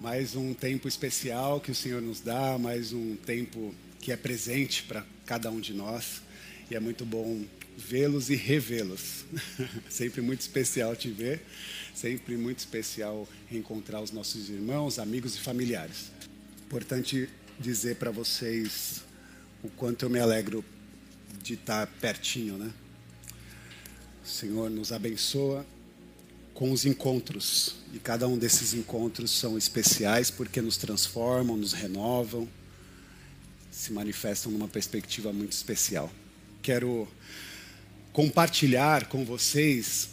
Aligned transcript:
Mais 0.00 0.36
um 0.36 0.54
tempo 0.54 0.86
especial 0.86 1.60
que 1.60 1.72
o 1.72 1.74
Senhor 1.74 2.00
nos 2.00 2.20
dá, 2.20 2.56
mais 2.56 2.92
um 2.92 3.16
tempo 3.16 3.74
que 3.98 4.12
é 4.12 4.16
presente 4.16 4.84
para 4.84 5.04
cada 5.26 5.50
um 5.50 5.58
de 5.58 5.74
nós. 5.74 6.22
E 6.70 6.76
é 6.76 6.80
muito 6.80 7.04
bom 7.04 7.44
vê-los 7.76 8.30
e 8.30 8.36
revê-los. 8.36 9.24
sempre 9.90 10.20
muito 10.20 10.40
especial 10.40 10.94
te 10.94 11.10
ver, 11.10 11.42
sempre 11.92 12.36
muito 12.36 12.58
especial 12.58 13.28
reencontrar 13.48 14.00
os 14.00 14.12
nossos 14.12 14.48
irmãos, 14.48 15.00
amigos 15.00 15.34
e 15.34 15.40
familiares. 15.40 16.12
Importante 16.64 17.28
dizer 17.58 17.96
para 17.96 18.12
vocês 18.12 19.02
o 19.64 19.68
quanto 19.68 20.04
eu 20.04 20.10
me 20.10 20.20
alegro 20.20 20.64
de 21.42 21.54
estar 21.54 21.88
pertinho, 22.00 22.56
né? 22.56 22.72
O 24.24 24.28
Senhor 24.28 24.70
nos 24.70 24.92
abençoa 24.92 25.66
com 26.58 26.72
os 26.72 26.84
encontros. 26.84 27.76
E 27.94 28.00
cada 28.00 28.26
um 28.26 28.36
desses 28.36 28.74
encontros 28.74 29.30
são 29.30 29.56
especiais 29.56 30.28
porque 30.28 30.60
nos 30.60 30.76
transformam, 30.76 31.56
nos 31.56 31.72
renovam, 31.72 32.48
se 33.70 33.92
manifestam 33.92 34.50
numa 34.50 34.66
perspectiva 34.66 35.32
muito 35.32 35.52
especial. 35.52 36.10
Quero 36.60 37.06
compartilhar 38.12 39.06
com 39.06 39.24
vocês 39.24 40.08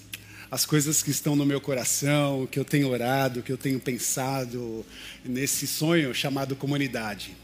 as 0.52 0.68
coisas 0.68 1.02
que 1.02 1.10
estão 1.10 1.36
no 1.36 1.48
meu 1.48 1.60
coração, 1.60 2.46
que 2.46 2.60
eu 2.60 2.64
tenho 2.64 2.90
orado, 2.90 3.42
que 3.42 3.52
eu 3.52 3.58
tenho 3.58 3.80
pensado 3.80 4.86
nesse 5.24 5.66
sonho 5.66 6.14
chamado 6.14 6.56
comunidade. 6.56 7.36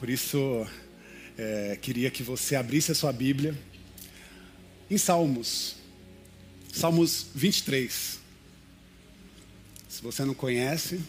Por 0.00 0.08
isso, 0.08 0.66
é, 1.36 1.76
queria 1.82 2.10
que 2.10 2.22
você 2.22 2.56
abrisse 2.56 2.92
a 2.92 2.94
sua 2.94 3.12
Bíblia 3.12 3.54
em 4.90 4.96
Salmos, 4.96 5.76
Salmos 6.72 7.26
23. 7.34 8.18
Se 9.88 10.02
você 10.02 10.24
não 10.24 10.34
conhece, 10.34 11.00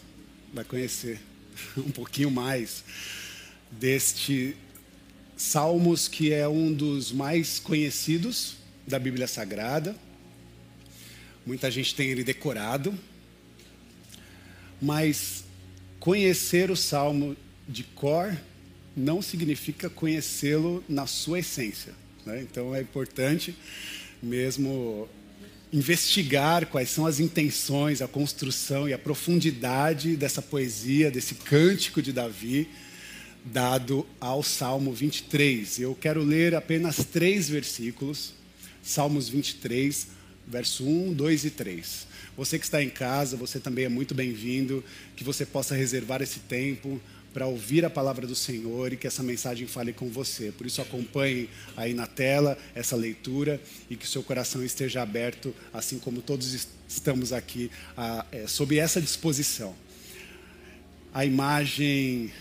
vai 0.52 0.64
conhecer 0.64 1.20
um 1.76 1.90
pouquinho 1.90 2.30
mais 2.30 2.82
deste 3.70 4.56
Salmos, 5.36 6.08
que 6.08 6.32
é 6.32 6.48
um 6.48 6.72
dos 6.72 7.12
mais 7.12 7.58
conhecidos 7.58 8.56
da 8.86 8.98
Bíblia 8.98 9.26
Sagrada. 9.28 9.94
Muita 11.46 11.70
gente 11.70 11.94
tem 11.94 12.08
ele 12.08 12.24
decorado, 12.24 12.98
mas 14.80 15.44
conhecer 16.00 16.70
o 16.70 16.76
Salmo 16.76 17.36
de 17.68 17.84
cor 17.84 18.36
não 18.96 19.22
significa 19.22 19.88
conhecê-lo 19.88 20.82
na 20.88 21.06
sua 21.06 21.38
essência. 21.38 21.94
Né? 22.26 22.42
Então 22.42 22.74
é 22.74 22.80
importante 22.80 23.54
mesmo 24.22 25.08
investigar 25.72 26.66
quais 26.66 26.90
são 26.90 27.06
as 27.06 27.20
intenções, 27.20 28.00
a 28.00 28.08
construção 28.08 28.88
e 28.88 28.92
a 28.92 28.98
profundidade 28.98 30.16
dessa 30.16 30.40
poesia, 30.40 31.10
desse 31.10 31.34
cântico 31.34 32.00
de 32.00 32.12
Davi, 32.12 32.68
dado 33.44 34.06
ao 34.20 34.42
Salmo 34.42 34.92
23. 34.92 35.80
Eu 35.80 35.94
quero 35.94 36.22
ler 36.22 36.54
apenas 36.54 37.04
três 37.04 37.48
versículos, 37.48 38.32
Salmos 38.82 39.28
23, 39.28 40.08
verso 40.46 40.84
1, 40.84 41.12
2 41.12 41.44
e 41.44 41.50
3. 41.50 42.06
Você 42.36 42.58
que 42.58 42.64
está 42.64 42.82
em 42.82 42.88
casa, 42.88 43.36
você 43.36 43.58
também 43.58 43.84
é 43.84 43.88
muito 43.88 44.14
bem-vindo, 44.14 44.82
que 45.16 45.24
você 45.24 45.44
possa 45.44 45.74
reservar 45.74 46.22
esse 46.22 46.38
tempo 46.40 47.00
para 47.38 47.46
ouvir 47.46 47.84
a 47.84 47.90
palavra 47.90 48.26
do 48.26 48.34
Senhor 48.34 48.92
e 48.92 48.96
que 48.96 49.06
essa 49.06 49.22
mensagem 49.22 49.64
fale 49.64 49.92
com 49.92 50.08
você. 50.08 50.50
Por 50.50 50.66
isso, 50.66 50.82
acompanhe 50.82 51.48
aí 51.76 51.94
na 51.94 52.04
tela 52.04 52.58
essa 52.74 52.96
leitura 52.96 53.60
e 53.88 53.94
que 53.94 54.04
o 54.04 54.08
seu 54.08 54.24
coração 54.24 54.64
esteja 54.64 55.02
aberto, 55.02 55.54
assim 55.72 56.00
como 56.00 56.20
todos 56.20 56.66
estamos 56.88 57.32
aqui, 57.32 57.70
a, 57.96 58.26
é, 58.32 58.48
sob 58.48 58.76
essa 58.76 59.00
disposição. 59.00 59.72
A 61.14 61.24
imagem 61.24 62.32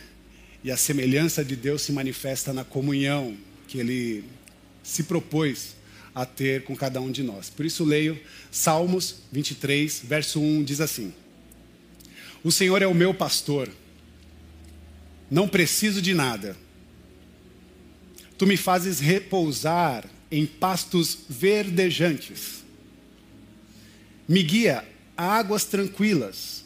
e 0.63 0.71
a 0.71 0.77
semelhança 0.77 1.45
de 1.45 1.55
Deus 1.55 1.83
se 1.83 1.91
manifesta 1.91 2.51
na 2.51 2.63
comunhão 2.63 3.37
que 3.67 3.77
Ele 3.77 4.23
se 4.81 5.03
propôs 5.03 5.75
a 6.15 6.25
ter 6.25 6.63
com 6.63 6.75
cada 6.75 6.99
um 6.99 7.11
de 7.11 7.21
nós. 7.21 7.51
Por 7.51 7.67
isso, 7.67 7.83
leio 7.85 8.19
Salmos 8.49 9.17
23, 9.31 10.01
verso 10.05 10.41
1, 10.41 10.63
diz 10.63 10.81
assim: 10.81 11.13
O 12.43 12.51
Senhor 12.51 12.81
é 12.81 12.87
o 12.87 12.95
meu 12.95 13.13
pastor 13.13 13.69
não 15.29 15.47
preciso 15.47 16.01
de 16.01 16.13
nada. 16.13 16.55
Tu 18.37 18.45
me 18.45 18.55
fazes 18.55 18.99
repousar 18.99 20.05
em 20.31 20.45
pastos 20.45 21.17
verdejantes. 21.27 22.63
Me 24.27 24.43
guia 24.43 24.85
a 25.15 25.37
águas 25.37 25.65
tranquilas. 25.65 26.63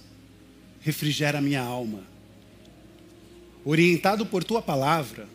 Refrigera 0.81 1.41
minha 1.41 1.61
alma. 1.61 2.03
Orientado 3.63 4.25
por 4.25 4.43
tua 4.43 4.61
palavra, 4.61 5.29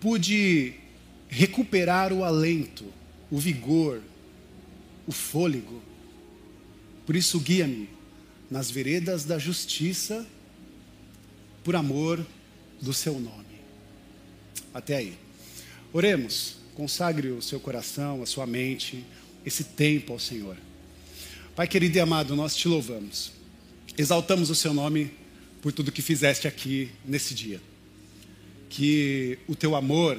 pude 0.00 0.74
recuperar 1.28 2.12
o 2.12 2.24
alento, 2.24 2.84
o 3.30 3.38
vigor, 3.38 4.00
o 5.06 5.12
fôlego. 5.12 5.82
Por 7.04 7.14
isso, 7.14 7.38
guia-me 7.38 7.88
nas 8.50 8.70
veredas 8.70 9.24
da 9.24 9.38
justiça, 9.38 10.26
por 11.62 11.76
amor 11.76 12.24
do 12.82 12.92
seu 12.92 13.14
nome. 13.14 13.60
Até 14.74 14.96
aí. 14.96 15.16
Oremos, 15.92 16.56
consagre 16.74 17.28
o 17.28 17.40
seu 17.40 17.60
coração, 17.60 18.22
a 18.22 18.26
sua 18.26 18.46
mente, 18.46 19.04
esse 19.46 19.64
tempo 19.64 20.12
ao 20.12 20.18
Senhor. 20.18 20.56
Pai 21.54 21.68
querido 21.68 21.96
e 21.96 22.00
amado, 22.00 22.34
nós 22.34 22.56
te 22.56 22.66
louvamos. 22.66 23.32
Exaltamos 23.96 24.50
o 24.50 24.54
seu 24.54 24.74
nome 24.74 25.12
por 25.60 25.72
tudo 25.72 25.92
que 25.92 26.02
fizeste 26.02 26.48
aqui 26.48 26.90
nesse 27.04 27.34
dia. 27.34 27.60
Que 28.68 29.38
o 29.46 29.54
teu 29.54 29.76
amor, 29.76 30.18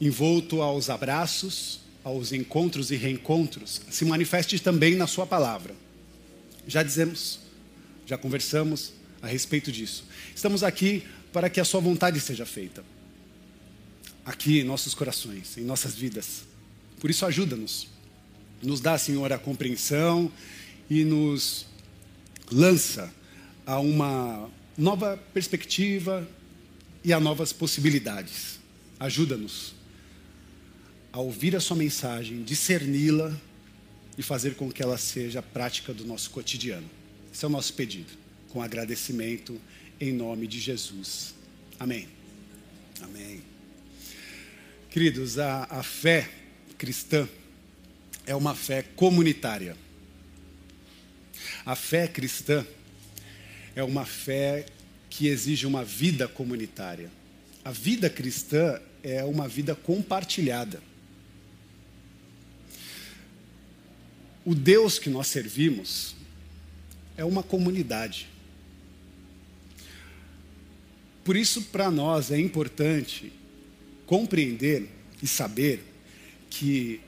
envolto 0.00 0.60
aos 0.60 0.90
abraços, 0.90 1.80
aos 2.04 2.32
encontros 2.32 2.90
e 2.90 2.96
reencontros, 2.96 3.80
se 3.88 4.04
manifeste 4.04 4.58
também 4.58 4.96
na 4.96 5.06
Sua 5.06 5.26
palavra. 5.26 5.74
Já 6.66 6.82
dizemos, 6.82 7.38
já 8.04 8.18
conversamos 8.18 8.92
a 9.22 9.28
respeito 9.28 9.70
disso. 9.70 10.04
Estamos 10.34 10.64
aqui 10.64 11.04
para 11.32 11.48
que 11.48 11.60
a 11.60 11.64
Sua 11.64 11.80
vontade 11.80 12.20
seja 12.20 12.44
feita. 12.44 12.84
Aqui 14.24 14.60
em 14.60 14.64
nossos 14.64 14.94
corações, 14.94 15.56
em 15.56 15.62
nossas 15.62 15.94
vidas. 15.94 16.42
Por 17.00 17.10
isso, 17.10 17.26
ajuda-nos. 17.26 17.88
Nos 18.62 18.80
dá, 18.80 18.96
Senhor, 18.96 19.32
a 19.32 19.38
compreensão 19.38 20.30
e 20.88 21.04
nos 21.04 21.66
lança 22.50 23.12
a 23.66 23.80
uma 23.80 24.48
nova 24.76 25.16
perspectiva 25.32 26.28
e 27.02 27.12
a 27.12 27.18
novas 27.18 27.52
possibilidades. 27.52 28.60
Ajuda-nos 29.00 29.74
a 31.12 31.18
ouvir 31.20 31.56
a 31.56 31.60
Sua 31.60 31.76
mensagem, 31.76 32.42
discerni-la 32.42 33.36
e 34.16 34.22
fazer 34.22 34.54
com 34.54 34.70
que 34.70 34.82
ela 34.82 34.98
seja 34.98 35.42
prática 35.42 35.92
do 35.92 36.04
nosso 36.04 36.30
cotidiano. 36.30 36.88
Esse 37.32 37.44
é 37.44 37.48
o 37.48 37.50
nosso 37.50 37.72
pedido, 37.74 38.12
com 38.50 38.62
agradecimento 38.62 39.58
em 40.02 40.12
nome 40.12 40.48
de 40.48 40.58
Jesus. 40.58 41.32
Amém. 41.78 42.08
Amém. 43.00 43.40
Queridos, 44.90 45.38
a, 45.38 45.62
a 45.70 45.80
fé 45.84 46.28
cristã 46.76 47.28
é 48.26 48.34
uma 48.34 48.52
fé 48.52 48.82
comunitária. 48.82 49.76
A 51.64 51.76
fé 51.76 52.08
cristã 52.08 52.66
é 53.76 53.84
uma 53.84 54.04
fé 54.04 54.66
que 55.08 55.28
exige 55.28 55.68
uma 55.68 55.84
vida 55.84 56.26
comunitária. 56.26 57.08
A 57.64 57.70
vida 57.70 58.10
cristã 58.10 58.82
é 59.04 59.22
uma 59.22 59.46
vida 59.46 59.76
compartilhada. 59.76 60.82
O 64.44 64.52
Deus 64.52 64.98
que 64.98 65.08
nós 65.08 65.28
servimos 65.28 66.16
é 67.16 67.24
uma 67.24 67.44
comunidade. 67.44 68.31
Por 71.24 71.36
isso, 71.36 71.62
para 71.62 71.90
nós 71.90 72.30
é 72.30 72.38
importante 72.38 73.32
compreender 74.06 74.88
e 75.22 75.26
saber 75.26 75.84
que 76.50 77.00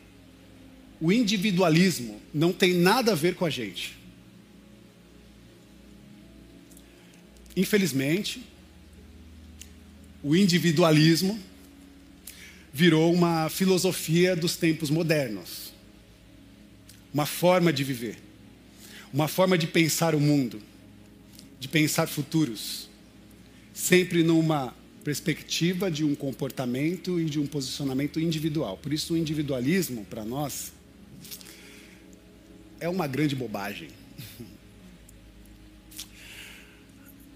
o 1.01 1.13
individualismo 1.13 2.21
não 2.33 2.53
tem 2.53 2.75
nada 2.75 3.13
a 3.13 3.15
ver 3.15 3.35
com 3.35 3.45
a 3.45 3.51
gente. 3.51 3.97
Infelizmente, 7.57 8.43
o 10.23 10.35
individualismo 10.35 11.39
virou 12.73 13.13
uma 13.13 13.49
filosofia 13.49 14.35
dos 14.35 14.57
tempos 14.57 14.91
modernos, 14.91 15.73
uma 17.13 17.27
forma 17.27 17.73
de 17.73 17.85
viver, 17.85 18.17
uma 19.13 19.29
forma 19.29 19.59
de 19.59 19.67
pensar 19.67 20.15
o 20.15 20.21
mundo, 20.21 20.61
de 21.61 21.69
pensar 21.69 22.09
futuros 22.09 22.84
sempre 23.75 24.23
numa 24.23 24.73
perspectiva 25.03 25.91
de 25.91 26.05
um 26.05 26.15
comportamento 26.15 27.21
e 27.21 27.25
de 27.27 27.41
um 27.41 27.47
posicionamento 27.47 28.21
individual. 28.21 28.79
Por 28.79 28.93
isso, 28.93 29.13
o 29.15 29.17
individualismo, 29.17 30.05
para 30.07 30.25
nós, 30.25 30.73
é 32.81 32.89
uma 32.89 33.07
grande 33.07 33.35
bobagem. 33.35 33.89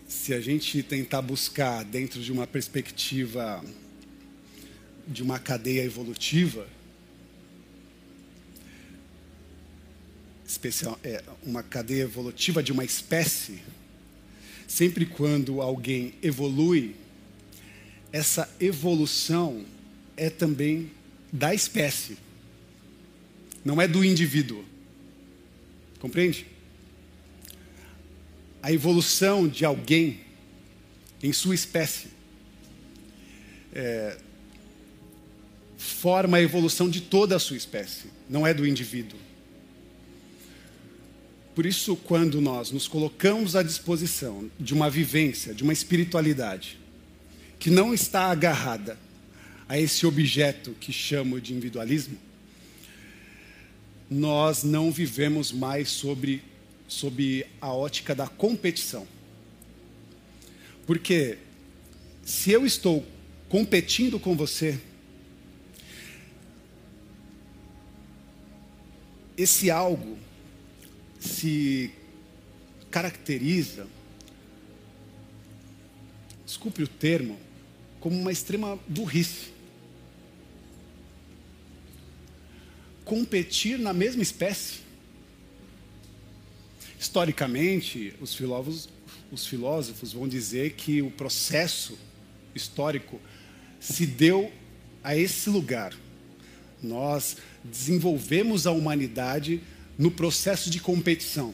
se 0.08 0.32
a 0.32 0.40
gente 0.40 0.82
tentar 0.82 1.20
buscar 1.20 1.85
dentro 1.85 2.20
de 2.20 2.31
uma 2.31 2.46
perspectiva 2.46 3.62
de 5.06 5.23
uma 5.23 5.38
cadeia 5.38 5.82
evolutiva, 5.82 6.67
especial, 10.46 10.99
é, 11.02 11.23
uma 11.43 11.62
cadeia 11.62 12.02
evolutiva 12.02 12.62
de 12.62 12.73
uma 12.73 12.85
espécie, 12.85 13.62
sempre 14.69 15.06
quando 15.06 15.62
alguém 15.62 16.12
evolui, 16.23 16.94
essa 18.12 18.49
evolução 18.61 19.65
é 20.15 20.29
também 20.29 20.91
da 21.32 21.55
espécie, 21.55 22.19
não 23.65 23.81
é 23.81 23.88
do 23.88 24.05
indivíduo. 24.05 24.62
Compreende? 25.99 26.47
A 28.62 28.70
evolução 28.70 29.49
de 29.49 29.65
alguém 29.65 30.20
em 31.23 31.32
sua 31.32 31.55
espécie 31.55 32.09
é, 33.73 34.19
forma 35.76 36.37
a 36.37 36.43
evolução 36.43 36.91
de 36.91 37.00
toda 37.00 37.37
a 37.37 37.38
sua 37.38 37.56
espécie, 37.56 38.06
não 38.29 38.47
é 38.47 38.53
do 38.53 38.67
indivíduo. 38.67 39.19
Por 41.58 41.66
isso, 41.66 41.96
quando 41.96 42.40
nós 42.40 42.70
nos 42.70 42.87
colocamos 42.87 43.56
à 43.56 43.64
disposição 43.64 44.49
de 44.60 44.72
uma 44.72 44.88
vivência, 44.88 45.52
de 45.52 45.64
uma 45.64 45.72
espiritualidade, 45.72 46.78
que 47.58 47.69
não 47.69 47.93
está 47.93 48.26
agarrada 48.26 48.96
a 49.69 49.76
esse 49.76 50.06
objeto 50.06 50.70
que 50.78 50.93
chamo 50.93 51.40
de 51.40 51.52
individualismo, 51.52 52.16
nós 54.08 54.62
não 54.62 54.93
vivemos 54.93 55.50
mais 55.50 55.88
sobre, 55.88 56.44
sobre 56.87 57.44
a 57.61 57.72
ótica 57.72 58.14
da 58.14 58.28
competição. 58.28 59.04
Porque 60.87 61.38
se 62.25 62.52
eu 62.52 62.64
estou 62.64 63.04
competindo 63.49 64.20
com 64.20 64.37
você, 64.37 64.78
esse 69.37 69.72
algo 69.72 70.27
se 71.28 71.90
caracteriza, 72.90 73.86
desculpe 76.44 76.82
o 76.82 76.88
termo, 76.88 77.38
como 78.00 78.19
uma 78.19 78.32
extrema 78.32 78.78
burrice. 78.88 79.52
Competir 83.04 83.78
na 83.78 83.92
mesma 83.92 84.22
espécie. 84.22 84.80
Historicamente, 86.98 88.14
os 88.20 88.34
filósofos, 88.34 88.88
os 89.30 89.46
filósofos 89.46 90.12
vão 90.12 90.26
dizer 90.26 90.72
que 90.72 91.00
o 91.02 91.10
processo 91.10 91.98
histórico 92.54 93.20
se 93.78 94.06
deu 94.06 94.52
a 95.02 95.16
esse 95.16 95.48
lugar. 95.48 95.94
Nós 96.82 97.36
desenvolvemos 97.64 98.66
a 98.66 98.72
humanidade 98.72 99.62
no 99.99 100.11
processo 100.11 100.71
de 100.71 100.79
competição. 100.79 101.53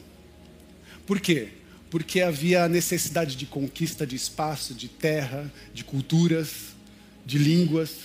Por 1.07 1.19
quê? 1.19 1.49
Porque 1.91 2.21
havia 2.21 2.65
a 2.65 2.69
necessidade 2.69 3.37
de 3.37 3.47
conquista 3.47 4.07
de 4.07 4.15
espaço, 4.15 4.75
de 4.75 4.89
terra, 4.89 5.51
de 5.73 5.83
culturas, 5.83 6.75
de 7.25 7.39
línguas, 7.39 7.97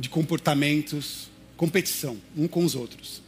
de 0.00 0.08
comportamentos, 0.08 1.28
competição 1.56 2.16
um 2.36 2.48
com 2.48 2.64
os 2.64 2.74
outros. 2.74 3.22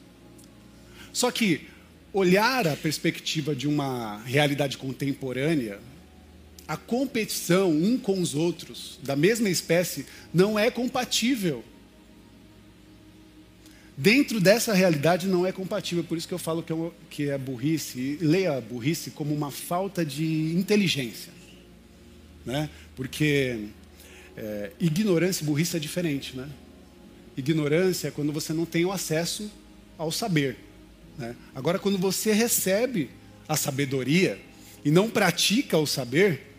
Só 1.13 1.31
que 1.31 1.69
olhar 2.13 2.67
a 2.67 2.77
perspectiva 2.77 3.55
de 3.55 3.69
uma 3.69 4.23
realidade 4.25 4.79
contemporânea, 4.79 5.81
a 6.67 6.77
competição 6.77 7.71
um 7.71 7.99
com 7.99 8.21
os 8.21 8.35
outros 8.35 8.99
da 9.03 9.17
mesma 9.17 9.51
espécie 9.51 10.07
não 10.33 10.59
é 10.59 10.71
compatível 10.71 11.65
dentro 14.01 14.41
dessa 14.41 14.73
realidade 14.73 15.29
não 15.29 15.47
é 15.47 15.53
compatível. 15.53 16.03
Por 16.03 16.17
isso 16.17 16.27
que 16.27 16.33
eu 16.33 16.39
falo 16.39 16.63
que 16.63 16.73
é, 16.73 16.91
que 17.11 17.31
é 17.31 17.37
burrice. 17.37 18.19
Leia 18.21 18.57
a 18.57 18.61
burrice 18.61 19.11
como 19.11 19.35
uma 19.35 19.51
falta 19.51 20.05
de 20.05 20.55
inteligência. 20.57 21.33
Né? 22.45 22.71
Porque 22.97 23.67
é, 24.37 24.73
ignorância 24.81 25.43
e 25.43 25.47
burrice 25.47 25.77
é 25.77 25.81
diferente. 25.81 26.35
Né? 26.35 26.49
Ignorância 27.37 28.09
é 28.09 28.11
quando 28.11 28.33
você 28.33 28.55
não 28.55 28.65
tem 28.65 28.87
o 28.87 28.93
acesso 28.93 29.51
ao 29.99 30.11
saber. 30.11 30.57
Né? 31.19 31.37
Agora, 31.55 31.79
quando 31.79 31.99
você 31.99 32.33
recebe 32.33 33.11
a 33.47 33.55
sabedoria 33.55 34.41
e 34.83 34.91
não 34.91 35.11
pratica 35.11 35.77
o 35.77 35.87
saber, 35.87 36.57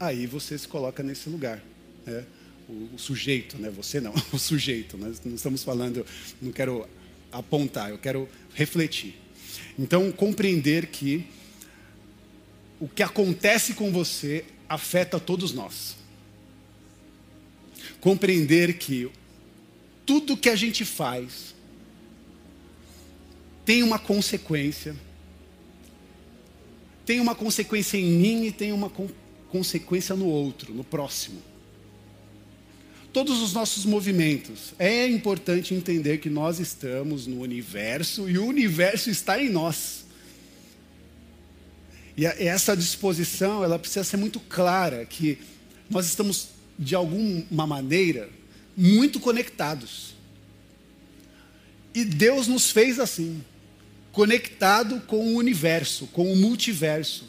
aí 0.00 0.26
você 0.26 0.58
se 0.58 0.66
coloca 0.66 1.04
nesse 1.04 1.28
lugar. 1.28 1.62
Né? 2.04 2.24
O, 2.68 2.98
sujeito, 2.98 3.56
né? 3.58 3.70
Você 3.70 4.00
não, 4.00 4.14
o 4.32 4.38
sujeito. 4.38 4.98
Nós 4.98 5.20
não 5.24 5.34
estamos 5.34 5.62
falando, 5.62 6.04
não 6.40 6.52
quero 6.52 6.86
apontar, 7.32 7.90
eu 7.90 7.98
quero 7.98 8.28
refletir. 8.54 9.14
Então, 9.78 10.12
compreender 10.12 10.88
que 10.88 11.24
o 12.78 12.88
que 12.88 13.02
acontece 13.02 13.74
com 13.74 13.90
você 13.90 14.44
afeta 14.68 15.18
todos 15.18 15.52
nós. 15.52 15.96
Compreender 18.00 18.78
que 18.78 19.10
tudo 20.04 20.36
que 20.36 20.48
a 20.48 20.56
gente 20.56 20.84
faz 20.84 21.54
tem 23.64 23.82
uma 23.82 23.98
consequência. 23.98 24.94
Tem 27.04 27.20
uma 27.20 27.34
consequência 27.34 27.96
em 27.96 28.04
mim 28.04 28.44
e 28.44 28.52
tem 28.52 28.72
uma 28.72 28.92
consequência 29.50 30.14
no 30.14 30.26
outro, 30.26 30.74
no 30.74 30.84
próximo 30.84 31.47
todos 33.12 33.40
os 33.40 33.52
nossos 33.52 33.84
movimentos. 33.84 34.74
É 34.78 35.06
importante 35.08 35.74
entender 35.74 36.18
que 36.18 36.30
nós 36.30 36.58
estamos 36.58 37.26
no 37.26 37.40
universo 37.40 38.28
e 38.28 38.38
o 38.38 38.46
universo 38.46 39.10
está 39.10 39.42
em 39.42 39.48
nós. 39.48 40.04
E 42.16 42.26
essa 42.26 42.76
disposição, 42.76 43.62
ela 43.62 43.78
precisa 43.78 44.04
ser 44.04 44.16
muito 44.16 44.40
clara 44.40 45.04
que 45.06 45.38
nós 45.88 46.06
estamos 46.06 46.48
de 46.78 46.94
alguma 46.94 47.66
maneira 47.66 48.28
muito 48.76 49.20
conectados. 49.20 50.14
E 51.94 52.04
Deus 52.04 52.46
nos 52.46 52.70
fez 52.70 53.00
assim, 53.00 53.42
conectado 54.12 55.00
com 55.06 55.16
o 55.16 55.36
universo, 55.36 56.06
com 56.08 56.32
o 56.32 56.36
multiverso 56.36 57.24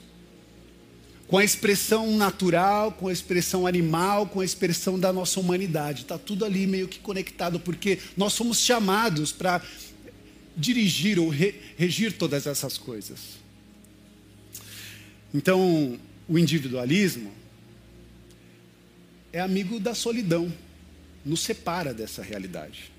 com 1.30 1.38
a 1.38 1.44
expressão 1.44 2.18
natural, 2.18 2.92
com 2.92 3.08
a 3.08 3.14
expressão 3.14 3.68
animal, 3.68 4.26
com 4.26 4.40
a 4.40 4.46
expressão 4.46 5.00
da 5.00 5.14
nossa 5.14 5.40
humanidade. 5.40 6.02
Está 6.02 6.18
tudo 6.18 6.44
ali 6.44 6.66
meio 6.66 6.88
que 6.88 6.98
conectado, 6.98 7.60
porque 7.60 8.00
nós 8.18 8.34
somos 8.34 8.60
chamados 8.60 9.32
para 9.32 9.62
dirigir 10.58 11.20
ou 11.20 11.30
re 11.30 11.54
regir 11.78 12.18
todas 12.18 12.48
essas 12.48 12.80
coisas. 12.80 13.38
Então, 15.32 16.00
o 16.28 16.40
individualismo 16.40 17.32
é 19.32 19.40
amigo 19.40 19.80
da 19.80 19.94
solidão, 19.94 20.52
nos 21.24 21.42
separa 21.42 21.94
dessa 21.94 22.24
realidade. 22.24 22.92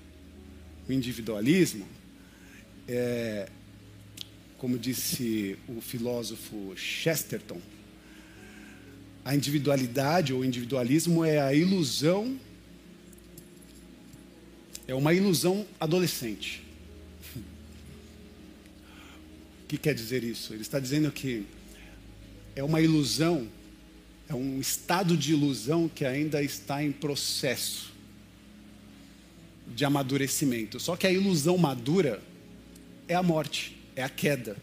O 0.87 0.93
individualismo 0.93 1.85
é, 2.87 3.49
como 4.57 4.79
disse 4.79 5.57
o 5.67 5.81
filósofo 5.81 6.73
Chesterton, 6.77 7.59
a 9.23 9.35
individualidade 9.35 10.33
ou 10.33 10.43
individualismo 10.43 11.23
é 11.23 11.39
a 11.39 11.53
ilusão, 11.53 12.39
é 14.87 14.95
uma 14.95 15.13
ilusão 15.13 15.65
adolescente. 15.79 16.63
O 19.63 19.67
que 19.67 19.77
quer 19.77 19.93
dizer 19.93 20.23
isso? 20.23 20.53
Ele 20.53 20.61
está 20.61 20.79
dizendo 20.79 21.11
que 21.11 21.45
é 22.55 22.63
uma 22.63 22.81
ilusão, 22.81 23.47
é 24.27 24.33
um 24.33 24.59
estado 24.59 25.15
de 25.15 25.31
ilusão 25.31 25.87
que 25.87 26.03
ainda 26.03 26.43
está 26.43 26.83
em 26.83 26.91
processo 26.91 27.91
de 29.67 29.85
amadurecimento. 29.85 30.79
Só 30.79 30.95
que 30.97 31.07
a 31.07 31.11
ilusão 31.11 31.57
madura 31.57 32.21
é 33.07 33.15
a 33.15 33.23
morte, 33.23 33.77
é 33.95 34.03
a 34.03 34.09
queda. 34.09 34.57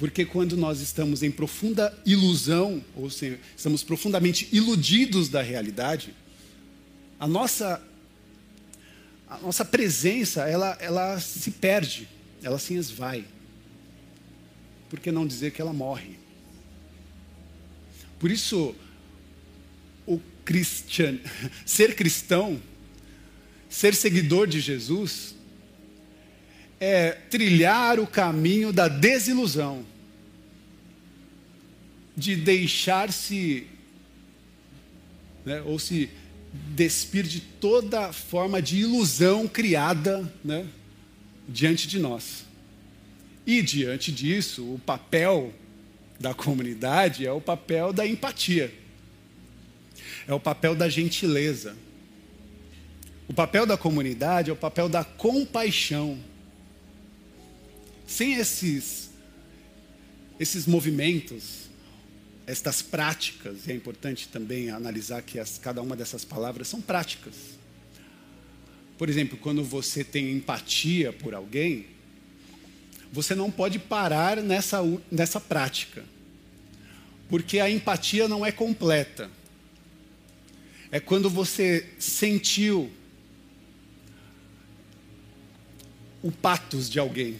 Porque 0.00 0.24
quando 0.24 0.56
nós 0.56 0.80
estamos 0.80 1.22
em 1.22 1.30
profunda 1.30 1.94
ilusão, 2.06 2.82
ou 2.96 3.10
seja, 3.10 3.38
estamos 3.54 3.84
profundamente 3.84 4.48
iludidos 4.50 5.28
da 5.28 5.42
realidade, 5.42 6.14
a 7.18 7.28
nossa, 7.28 7.86
a 9.28 9.36
nossa 9.40 9.62
presença, 9.62 10.48
ela, 10.48 10.74
ela 10.80 11.20
se 11.20 11.50
perde, 11.50 12.08
ela 12.42 12.58
se 12.58 12.72
esvai. 12.72 13.26
Por 14.88 14.98
que 14.98 15.12
não 15.12 15.26
dizer 15.26 15.50
que 15.50 15.60
ela 15.60 15.74
morre? 15.74 16.18
Por 18.18 18.30
isso, 18.30 18.74
o 20.06 20.18
cristian, 20.46 21.18
ser 21.66 21.94
cristão, 21.94 22.58
ser 23.68 23.94
seguidor 23.94 24.46
de 24.46 24.60
Jesus, 24.60 25.34
é 26.80 27.12
trilhar 27.12 28.00
o 28.00 28.06
caminho 28.06 28.72
da 28.72 28.88
desilusão. 28.88 29.84
de 32.16 32.36
deixar-se, 32.36 33.66
né, 35.44 35.62
ou 35.62 35.78
se 35.78 36.10
despir 36.52 37.24
de 37.24 37.40
toda 37.40 38.12
forma 38.12 38.60
de 38.60 38.78
ilusão 38.78 39.48
criada 39.48 40.30
né, 40.44 40.66
diante 41.48 41.88
de 41.88 41.98
nós. 41.98 42.44
E 43.46 43.62
diante 43.62 44.12
disso, 44.12 44.62
o 44.74 44.78
papel 44.78 45.52
da 46.18 46.34
comunidade 46.34 47.26
é 47.26 47.32
o 47.32 47.40
papel 47.40 47.92
da 47.92 48.06
empatia, 48.06 48.72
é 50.28 50.34
o 50.34 50.40
papel 50.40 50.74
da 50.74 50.88
gentileza. 50.88 51.74
O 53.26 53.32
papel 53.32 53.64
da 53.64 53.78
comunidade 53.78 54.50
é 54.50 54.52
o 54.52 54.56
papel 54.56 54.88
da 54.88 55.04
compaixão. 55.04 56.18
Sem 58.10 58.34
esses, 58.34 59.08
esses 60.40 60.66
movimentos, 60.66 61.70
estas 62.44 62.82
práticas, 62.82 63.68
e 63.68 63.70
é 63.70 63.74
importante 63.74 64.26
também 64.26 64.68
analisar 64.68 65.22
que 65.22 65.38
as, 65.38 65.58
cada 65.58 65.80
uma 65.80 65.94
dessas 65.94 66.24
palavras 66.24 66.66
são 66.66 66.80
práticas. 66.80 67.34
Por 68.98 69.08
exemplo, 69.08 69.38
quando 69.38 69.62
você 69.62 70.02
tem 70.02 70.32
empatia 70.32 71.12
por 71.12 71.34
alguém, 71.34 71.86
você 73.12 73.32
não 73.32 73.48
pode 73.48 73.78
parar 73.78 74.38
nessa, 74.38 74.80
nessa 75.08 75.38
prática, 75.38 76.04
porque 77.28 77.60
a 77.60 77.70
empatia 77.70 78.26
não 78.26 78.44
é 78.44 78.50
completa. 78.50 79.30
É 80.90 80.98
quando 80.98 81.30
você 81.30 81.88
sentiu 81.96 82.90
o 86.24 86.32
patos 86.32 86.90
de 86.90 86.98
alguém 86.98 87.38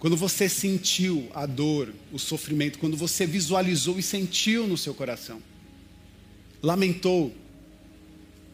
quando 0.00 0.16
você 0.16 0.48
sentiu 0.48 1.30
a 1.34 1.44
dor, 1.44 1.92
o 2.10 2.18
sofrimento, 2.18 2.78
quando 2.78 2.96
você 2.96 3.26
visualizou 3.26 3.98
e 3.98 4.02
sentiu 4.02 4.66
no 4.66 4.78
seu 4.78 4.94
coração, 4.94 5.42
lamentou 6.62 7.36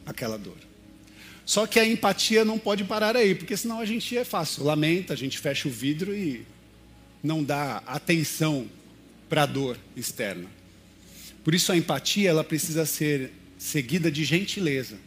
aquela 0.04 0.36
dor. 0.36 0.58
Só 1.44 1.64
que 1.64 1.78
a 1.78 1.86
empatia 1.86 2.44
não 2.44 2.58
pode 2.58 2.82
parar 2.82 3.16
aí, 3.16 3.32
porque 3.32 3.56
senão 3.56 3.78
a 3.78 3.86
gente 3.86 4.18
é 4.18 4.24
fácil, 4.24 4.64
lamenta, 4.64 5.12
a 5.12 5.16
gente 5.16 5.38
fecha 5.38 5.68
o 5.68 5.70
vidro 5.70 6.12
e 6.12 6.44
não 7.22 7.44
dá 7.44 7.76
atenção 7.86 8.68
para 9.28 9.44
a 9.44 9.46
dor 9.46 9.78
externa. 9.96 10.50
Por 11.44 11.54
isso 11.54 11.70
a 11.70 11.76
empatia 11.76 12.28
ela 12.28 12.42
precisa 12.42 12.84
ser 12.84 13.30
seguida 13.56 14.10
de 14.10 14.24
gentileza. 14.24 14.98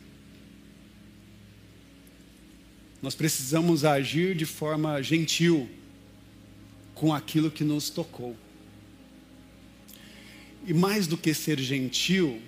Nós 3.02 3.14
precisamos 3.14 3.84
agir 3.84 4.36
de 4.36 4.46
forma 4.46 5.04
gentil 5.04 5.70
com 7.00 7.14
aquilo 7.14 7.50
que 7.50 7.64
nos 7.64 7.90
tocou. 7.90 8.36
E 10.68 10.74
mais 10.74 11.08
do 11.08 11.16
que 11.16 11.34
ser 11.34 11.58
gentil, 11.58 12.42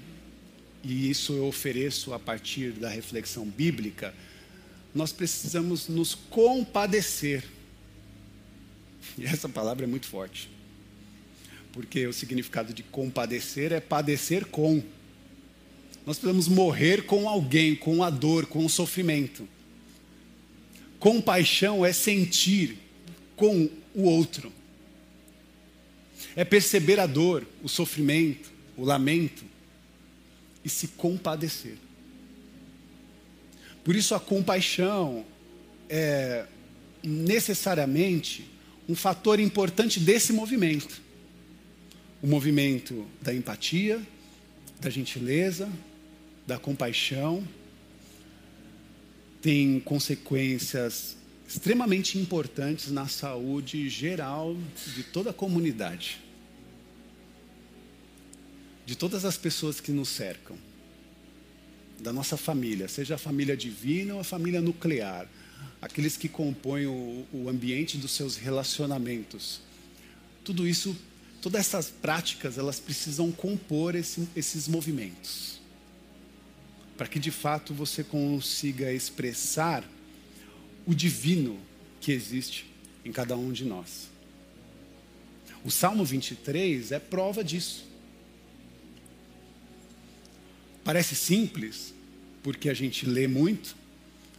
e 0.84 1.10
isso 1.10 1.32
eu 1.32 1.46
ofereço 1.46 2.14
a 2.14 2.20
partir 2.20 2.72
da 2.74 2.90
reflexão 2.90 3.46
bíblica, 3.46 4.14
nós 4.94 5.14
precisamos 5.14 5.88
nos 5.88 6.14
compadecer. 6.14 7.46
E 9.18 9.24
essa 9.24 9.48
palavra 9.48 9.86
é 9.86 9.88
muito 9.88 10.06
forte. 10.06 10.50
Porque 11.72 12.06
o 12.06 12.12
significado 12.12 12.74
de 12.74 12.84
compadecer 12.84 13.72
é 13.72 13.80
padecer 13.80 14.46
com. 14.48 14.84
Nós 16.06 16.18
precisamos 16.18 16.50
morrer 16.50 17.06
com 17.06 17.30
alguém, 17.30 17.74
com 17.74 18.04
a 18.04 18.10
dor, 18.10 18.48
com 18.48 18.66
o 18.66 18.70
sofrimento. 18.70 19.48
Compaixão 21.00 21.86
é 21.86 21.94
sentir 21.94 22.78
com 23.38 23.70
o 23.94 24.04
outro. 24.04 24.52
É 26.36 26.46
perceber 26.46 27.00
a 27.00 27.06
dor, 27.06 27.46
o 27.64 27.70
sofrimento, 27.70 28.52
o 28.78 28.86
lamento 28.86 29.44
e 30.64 30.70
se 30.70 30.90
compadecer. 30.90 31.78
Por 33.84 33.96
isso 33.96 34.14
a 34.14 34.20
compaixão 34.20 35.26
é 35.90 36.46
necessariamente 37.04 38.46
um 38.88 38.96
fator 38.96 39.40
importante 39.40 40.00
desse 40.00 40.32
movimento. 40.32 41.02
O 42.22 42.28
movimento 42.28 43.08
da 43.22 43.34
empatia, 43.34 44.02
da 44.80 44.90
gentileza, 44.90 45.70
da 46.46 46.60
compaixão 46.60 47.48
tem 49.42 49.80
consequências 49.80 51.18
extremamente 51.52 52.18
importantes 52.18 52.90
na 52.92 53.10
saúde 53.10 53.90
geral 53.90 54.56
de 54.96 55.04
toda 55.04 55.32
a 55.32 55.34
comunidade, 55.34 56.22
de 58.86 58.96
todas 58.96 59.26
as 59.26 59.38
pessoas 59.38 59.82
que 59.82 59.92
nos 59.92 60.08
cercam, 60.08 60.58
da 62.00 62.14
nossa 62.14 62.38
família, 62.38 62.88
seja 62.88 63.16
a 63.16 63.18
família 63.18 63.56
divina 63.58 64.14
ou 64.14 64.22
a 64.22 64.24
família 64.24 64.62
nuclear, 64.62 65.28
aqueles 65.82 66.16
que 66.16 66.30
compõem 66.30 66.86
o, 66.86 67.26
o 67.34 67.50
ambiente 67.50 67.98
dos 67.98 68.12
seus 68.12 68.38
relacionamentos. 68.38 69.60
Tudo 70.46 70.66
isso, 70.66 70.96
todas 71.42 71.60
essas 71.60 71.90
práticas, 71.90 72.58
elas 72.58 72.80
precisam 72.80 73.30
compor 73.30 73.94
esse, 73.96 74.26
esses 74.38 74.70
movimentos, 74.70 75.60
para 76.96 77.08
que 77.08 77.20
de 77.20 77.30
fato 77.30 77.74
você 77.74 78.06
consiga 78.06 78.92
expressar 78.94 79.84
o 80.86 80.94
divino 80.94 81.60
que 82.00 82.12
existe 82.12 82.66
em 83.06 83.12
cada 83.12 83.36
um 83.36 83.52
de 83.52 83.66
nós. 83.66 84.10
O 85.64 85.70
Salmo 85.70 86.04
23 86.04 86.92
é 86.92 87.00
prova 87.00 87.44
disso. 87.44 87.86
Parece 90.84 91.16
simples, 91.16 91.94
porque 92.42 92.70
a 92.70 92.74
gente 92.74 93.06
lê 93.06 93.28
muito, 93.28 93.76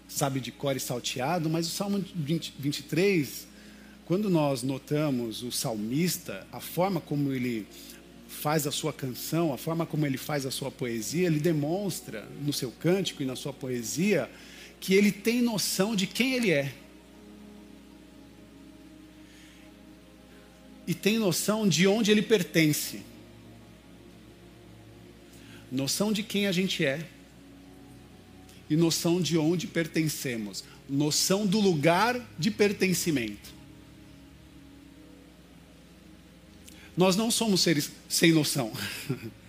sabe 0.09 0.41
de 0.41 0.51
cor 0.51 0.77
e 0.77 0.81
salteado, 0.81 1.49
mas 1.49 1.69
o 1.69 1.71
Salmo 1.71 2.05
20, 2.15 2.55
23, 2.59 3.47
quando 4.05 4.29
nós 4.29 4.65
notamos 4.65 5.45
o 5.45 5.53
salmista, 5.53 6.47
a 6.51 6.59
forma 6.59 7.01
como 7.01 7.33
ele 7.33 7.67
faz 8.27 8.67
a 8.67 8.73
sua 8.73 8.93
canção, 8.93 9.53
a 9.53 9.59
forma 9.59 9.87
como 9.87 10.05
ele 10.05 10.19
faz 10.19 10.45
a 10.45 10.51
sua 10.51 10.71
poesia, 10.71 11.29
ele 11.29 11.39
demonstra 11.39 12.27
no 12.41 12.53
seu 12.53 12.73
cântico 12.73 13.23
e 13.23 13.27
na 13.27 13.37
sua 13.37 13.53
poesia 13.53 14.29
que 14.83 14.95
ele 14.95 15.13
tem 15.13 15.41
noção 15.41 15.95
de 15.95 16.09
quem 16.09 16.35
ele 16.35 16.51
é. 16.51 16.75
E 20.89 20.93
tem 20.93 21.21
noção 21.21 21.69
de 21.69 21.87
onde 21.87 22.11
ele 22.11 22.21
pertence. 22.21 23.01
Noção 25.71 26.13
de 26.13 26.25
quem 26.25 26.49
a 26.49 26.53
gente 26.53 26.85
é. 26.85 27.07
E 28.69 28.75
noção 28.75 29.21
de 29.21 29.39
onde 29.39 29.69
pertencemos. 29.69 30.65
Noção 30.89 31.47
do 31.47 31.61
lugar 31.61 32.21
de 32.37 32.51
pertencimento. 32.51 33.55
Nós 36.97 37.15
não 37.15 37.31
somos 37.31 37.61
seres 37.61 37.93
sem 38.09 38.33
noção. 38.33 38.73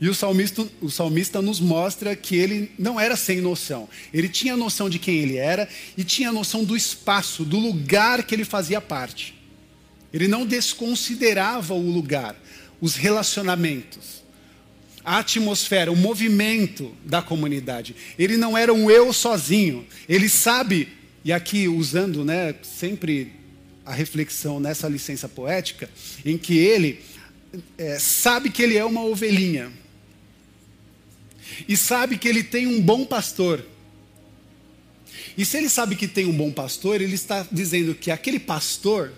E 0.00 0.08
o 0.08 0.14
salmista, 0.14 0.66
o 0.80 0.90
salmista 0.90 1.40
nos 1.40 1.58
mostra 1.58 2.14
que 2.14 2.36
ele 2.36 2.70
não 2.78 3.00
era 3.00 3.16
sem 3.16 3.40
noção. 3.40 3.88
Ele 4.12 4.28
tinha 4.28 4.56
noção 4.56 4.90
de 4.90 4.98
quem 4.98 5.16
ele 5.16 5.36
era 5.36 5.68
e 5.96 6.04
tinha 6.04 6.30
noção 6.30 6.64
do 6.64 6.76
espaço, 6.76 7.44
do 7.44 7.58
lugar 7.58 8.22
que 8.24 8.34
ele 8.34 8.44
fazia 8.44 8.80
parte. 8.80 9.34
Ele 10.12 10.28
não 10.28 10.46
desconsiderava 10.46 11.72
o 11.74 11.90
lugar, 11.90 12.36
os 12.80 12.94
relacionamentos, 12.94 14.22
a 15.02 15.18
atmosfera, 15.18 15.90
o 15.90 15.96
movimento 15.96 16.94
da 17.04 17.22
comunidade. 17.22 17.96
Ele 18.18 18.36
não 18.36 18.56
era 18.56 18.72
um 18.74 18.90
eu 18.90 19.12
sozinho. 19.14 19.86
Ele 20.06 20.28
sabe, 20.28 20.88
e 21.24 21.32
aqui 21.32 21.68
usando 21.68 22.22
né, 22.22 22.54
sempre 22.62 23.32
a 23.84 23.94
reflexão 23.94 24.60
nessa 24.60 24.88
licença 24.88 25.26
poética, 25.26 25.88
em 26.24 26.36
que 26.36 26.58
ele 26.58 27.00
é, 27.78 27.98
sabe 27.98 28.50
que 28.50 28.62
ele 28.62 28.76
é 28.76 28.84
uma 28.84 29.02
ovelhinha 29.02 29.72
e 31.68 31.76
sabe 31.76 32.18
que 32.18 32.28
ele 32.28 32.42
tem 32.42 32.66
um 32.66 32.80
bom 32.80 33.04
pastor. 33.04 33.64
E 35.36 35.44
se 35.44 35.56
ele 35.58 35.68
sabe 35.68 35.96
que 35.96 36.08
tem 36.08 36.26
um 36.26 36.36
bom 36.36 36.50
pastor, 36.50 37.00
ele 37.00 37.14
está 37.14 37.46
dizendo 37.50 37.94
que 37.94 38.10
aquele 38.10 38.38
pastor 38.38 39.12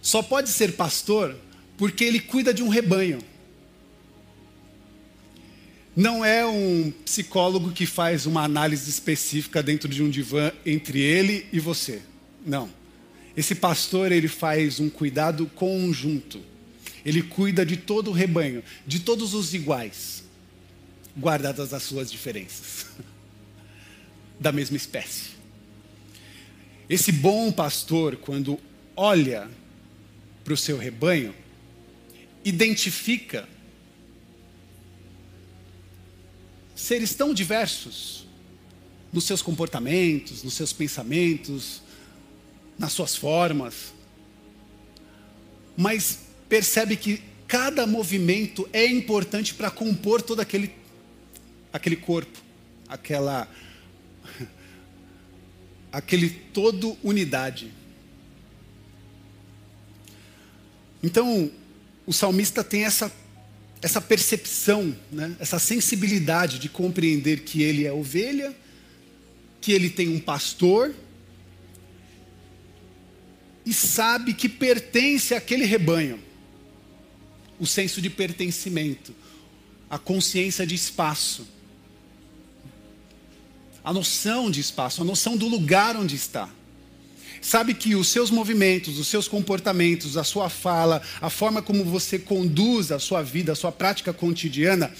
só 0.00 0.22
pode 0.22 0.48
ser 0.48 0.72
pastor 0.72 1.36
porque 1.76 2.04
ele 2.04 2.20
cuida 2.20 2.52
de 2.52 2.62
um 2.62 2.68
rebanho. 2.68 3.18
Não 5.94 6.24
é 6.24 6.46
um 6.46 6.92
psicólogo 7.04 7.72
que 7.72 7.84
faz 7.84 8.24
uma 8.24 8.42
análise 8.42 8.88
específica 8.88 9.62
dentro 9.62 9.88
de 9.88 10.02
um 10.02 10.08
divã 10.08 10.52
entre 10.64 11.00
ele 11.00 11.46
e 11.52 11.58
você. 11.58 12.00
Não. 12.46 12.70
Esse 13.36 13.54
pastor, 13.54 14.12
ele 14.12 14.28
faz 14.28 14.80
um 14.80 14.88
cuidado 14.88 15.46
conjunto. 15.46 16.40
Ele 17.04 17.22
cuida 17.22 17.66
de 17.66 17.76
todo 17.76 18.08
o 18.08 18.14
rebanho, 18.14 18.62
de 18.86 19.00
todos 19.00 19.34
os 19.34 19.52
iguais 19.52 20.19
guardadas 21.16 21.72
as 21.72 21.82
suas 21.82 22.10
diferenças, 22.10 22.86
da 24.38 24.52
mesma 24.52 24.76
espécie. 24.76 25.30
Esse 26.88 27.12
bom 27.12 27.52
pastor, 27.52 28.16
quando 28.16 28.58
olha 28.96 29.48
para 30.42 30.54
o 30.54 30.56
seu 30.56 30.76
rebanho, 30.76 31.34
identifica 32.44 33.48
seres 36.74 37.14
tão 37.14 37.34
diversos 37.34 38.26
nos 39.12 39.24
seus 39.24 39.42
comportamentos, 39.42 40.42
nos 40.42 40.54
seus 40.54 40.72
pensamentos, 40.72 41.82
nas 42.78 42.92
suas 42.92 43.14
formas, 43.14 43.92
mas 45.76 46.20
percebe 46.48 46.96
que 46.96 47.22
cada 47.46 47.86
movimento 47.86 48.68
é 48.72 48.86
importante 48.86 49.54
para 49.54 49.70
compor 49.70 50.22
todo 50.22 50.40
aquele, 50.40 50.72
aquele 51.72 51.96
corpo, 51.96 52.38
aquela 52.88 53.48
aquele 55.92 56.30
todo 56.30 56.96
unidade. 57.02 57.72
Então, 61.02 61.50
o 62.06 62.12
salmista 62.12 62.62
tem 62.62 62.84
essa, 62.84 63.10
essa 63.80 64.00
percepção, 64.00 64.96
né? 65.10 65.34
essa 65.38 65.58
sensibilidade 65.58 66.58
de 66.58 66.68
compreender 66.68 67.40
que 67.40 67.62
ele 67.62 67.86
é 67.86 67.92
ovelha, 67.92 68.54
que 69.60 69.72
ele 69.72 69.90
tem 69.90 70.08
um 70.08 70.20
pastor, 70.20 70.94
e 73.64 73.72
sabe 73.72 74.34
que 74.34 74.48
pertence 74.48 75.34
àquele 75.34 75.64
rebanho. 75.64 76.18
O 77.58 77.66
senso 77.66 78.00
de 78.00 78.08
pertencimento, 78.08 79.14
a 79.88 79.98
consciência 79.98 80.66
de 80.66 80.74
espaço, 80.74 81.46
a 83.82 83.92
noção 83.92 84.50
de 84.50 84.60
espaço, 84.60 85.02
a 85.02 85.04
noção 85.04 85.36
do 85.36 85.48
lugar 85.48 85.96
onde 85.96 86.14
está. 86.14 86.48
Sabe 87.40 87.72
que 87.72 87.94
os 87.94 88.08
seus 88.08 88.30
movimentos, 88.30 88.98
os 88.98 89.08
seus 89.08 89.26
comportamentos, 89.26 90.16
a 90.18 90.24
sua 90.24 90.50
fala, 90.50 91.00
a 91.20 91.30
forma 91.30 91.62
como 91.62 91.84
você 91.84 92.18
conduz 92.18 92.92
a 92.92 92.98
sua 92.98 93.22
vida, 93.22 93.52
a 93.52 93.56
sua 93.56 93.72
prática 93.72 94.12
cotidiana, 94.12 94.92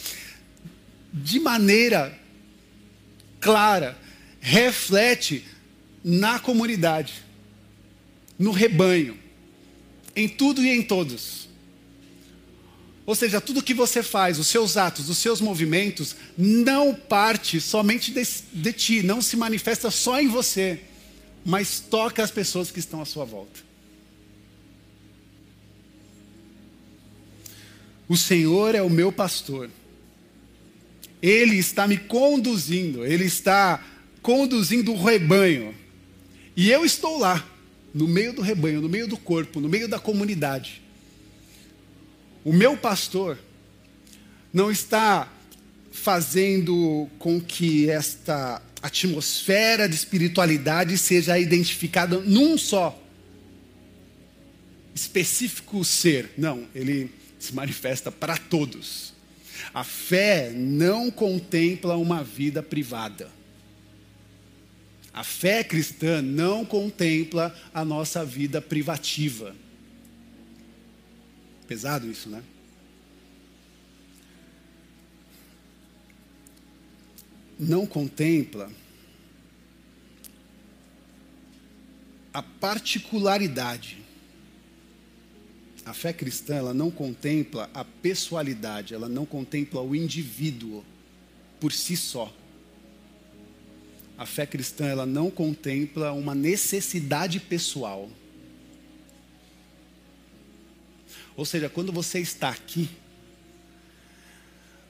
de 1.13 1.39
maneira 1.39 2.19
clara, 3.41 3.99
reflete 4.41 5.45
na 6.03 6.39
comunidade, 6.39 7.13
no 8.39 8.53
rebanho, 8.53 9.19
em 10.17 10.27
tudo 10.27 10.65
e 10.65 10.71
em 10.71 10.83
todos. 10.83 11.50
Ou 13.07 13.15
seja, 13.15 13.41
tudo 13.41 13.63
que 13.63 13.75
você 13.75 14.03
faz, 14.03 14.39
os 14.39 14.47
seus 14.47 14.77
atos, 14.77 15.09
os 15.09 15.19
seus 15.19 15.41
movimentos, 15.41 16.15
não 16.37 16.95
parte 16.95 17.61
somente 17.61 18.13
de, 18.13 18.23
de 18.53 18.73
ti, 18.73 19.03
não 19.03 19.21
se 19.21 19.37
manifesta 19.37 19.91
só 19.91 20.21
em 20.21 20.29
você 20.29 20.81
mas 21.45 21.81
toca 21.81 22.23
as 22.23 22.31
pessoas 22.31 22.71
que 22.71 22.79
estão 22.79 23.01
à 23.01 23.05
sua 23.05 23.25
volta. 23.25 23.61
O 28.09 28.17
Senhor 28.17 28.75
é 28.75 28.83
o 28.83 28.91
meu 28.91 29.13
pastor. 29.13 29.71
Ele 31.23 31.57
está 31.57 31.87
me 31.87 31.97
conduzindo, 31.97 33.07
ele 33.07 33.25
está 33.25 33.85
conduzindo 34.21 34.93
o 34.93 35.03
rebanho. 35.03 35.75
E 36.57 36.71
eu 36.71 36.85
estou 36.85 37.19
lá, 37.19 37.47
no 37.95 38.09
meio 38.09 38.33
do 38.33 38.43
rebanho, 38.43 38.81
no 38.81 38.89
meio 38.89 39.07
do 39.07 39.17
corpo, 39.17 39.61
no 39.61 39.69
meio 39.69 39.87
da 39.87 39.99
comunidade. 39.99 40.83
O 42.45 42.53
meu 42.53 42.77
pastor 42.77 43.39
não 44.53 44.71
está 44.71 45.31
fazendo 45.93 47.09
com 47.19 47.41
que 47.41 47.91
esta 47.91 48.63
atmosfera 48.83 49.89
de 49.89 49.95
espiritualidade 49.95 50.97
seja 50.97 51.39
identificada 51.39 52.19
num 52.21 52.57
só 52.57 52.99
específico 54.95 55.85
ser. 55.85 56.31
Não, 56.37 56.67
ele 56.75 57.11
se 57.39 57.55
manifesta 57.55 58.11
para 58.11 58.37
todos. 58.37 59.13
A 59.75 59.85
fé 59.85 60.51
não 60.55 61.11
contempla 61.11 61.97
uma 61.97 62.25
vida 62.25 62.63
privada. 62.63 63.29
A 65.13 65.25
fé 65.25 65.65
cristã 65.65 66.23
não 66.23 66.65
contempla 66.65 67.55
a 67.75 67.85
nossa 67.85 68.25
vida 68.25 68.63
privativa. 68.63 69.55
Pesado 71.71 72.11
isso, 72.11 72.29
né? 72.29 72.43
não 77.61 77.87
contempla 77.87 78.71
a 82.33 82.43
particularidade. 82.43 83.99
A 85.85 85.93
fé 85.93 86.13
cristã, 86.13 86.55
ela 86.55 86.73
não 86.73 86.91
contempla 86.91 87.69
a 87.75 87.85
pessoalidade, 87.85 88.95
ela 88.95 89.09
não 89.09 89.27
contempla 89.27 89.83
o 89.83 89.95
indivíduo 89.95 90.85
por 91.61 91.73
si 91.73 91.97
só. 91.97 92.33
A 94.17 94.25
fé 94.25 94.47
cristã, 94.47 94.87
ela 94.87 95.07
não 95.07 95.31
contempla 95.31 96.13
uma 96.13 96.35
necessidade 96.35 97.41
pessoal. 97.41 98.09
Ou 101.41 101.47
seja, 101.47 101.71
quando 101.71 101.91
você 101.91 102.21
está 102.21 102.51
aqui, 102.51 102.87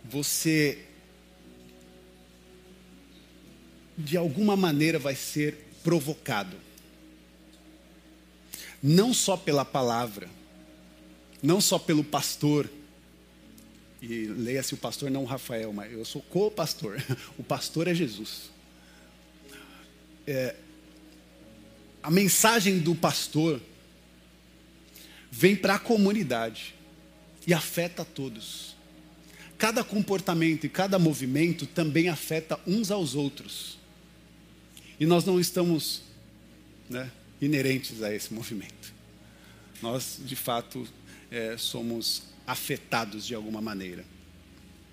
você 0.04 0.84
de 3.96 4.16
alguma 4.16 4.56
maneira 4.56 4.98
vai 4.98 5.14
ser 5.14 5.64
provocado. 5.84 6.56
Não 8.82 9.14
só 9.14 9.36
pela 9.36 9.64
palavra, 9.64 10.28
não 11.40 11.60
só 11.60 11.78
pelo 11.78 12.02
pastor, 12.02 12.68
e 14.02 14.26
leia-se 14.26 14.74
o 14.74 14.76
pastor, 14.76 15.08
não 15.08 15.22
o 15.22 15.26
Rafael, 15.26 15.72
mas 15.72 15.92
eu 15.92 16.04
sou 16.04 16.20
co-pastor. 16.20 17.00
O 17.38 17.44
pastor 17.44 17.86
é 17.86 17.94
Jesus. 17.94 18.50
É, 20.26 20.56
a 22.02 22.10
mensagem 22.10 22.80
do 22.80 22.96
pastor 22.96 23.62
vem 25.30 25.54
para 25.54 25.76
a 25.76 25.78
comunidade 25.78 26.74
e 27.46 27.54
afeta 27.54 28.04
todos. 28.04 28.76
Cada 29.56 29.84
comportamento 29.84 30.64
e 30.64 30.68
cada 30.68 30.98
movimento 30.98 31.66
também 31.66 32.08
afeta 32.08 32.58
uns 32.66 32.90
aos 32.90 33.14
outros. 33.14 33.78
E 34.98 35.06
nós 35.06 35.24
não 35.24 35.38
estamos 35.38 36.02
né, 36.88 37.10
inerentes 37.40 38.02
a 38.02 38.14
esse 38.14 38.32
movimento. 38.32 38.92
Nós, 39.82 40.18
de 40.24 40.36
fato, 40.36 40.86
é, 41.30 41.56
somos 41.56 42.24
afetados 42.46 43.26
de 43.26 43.34
alguma 43.34 43.60
maneira 43.60 44.04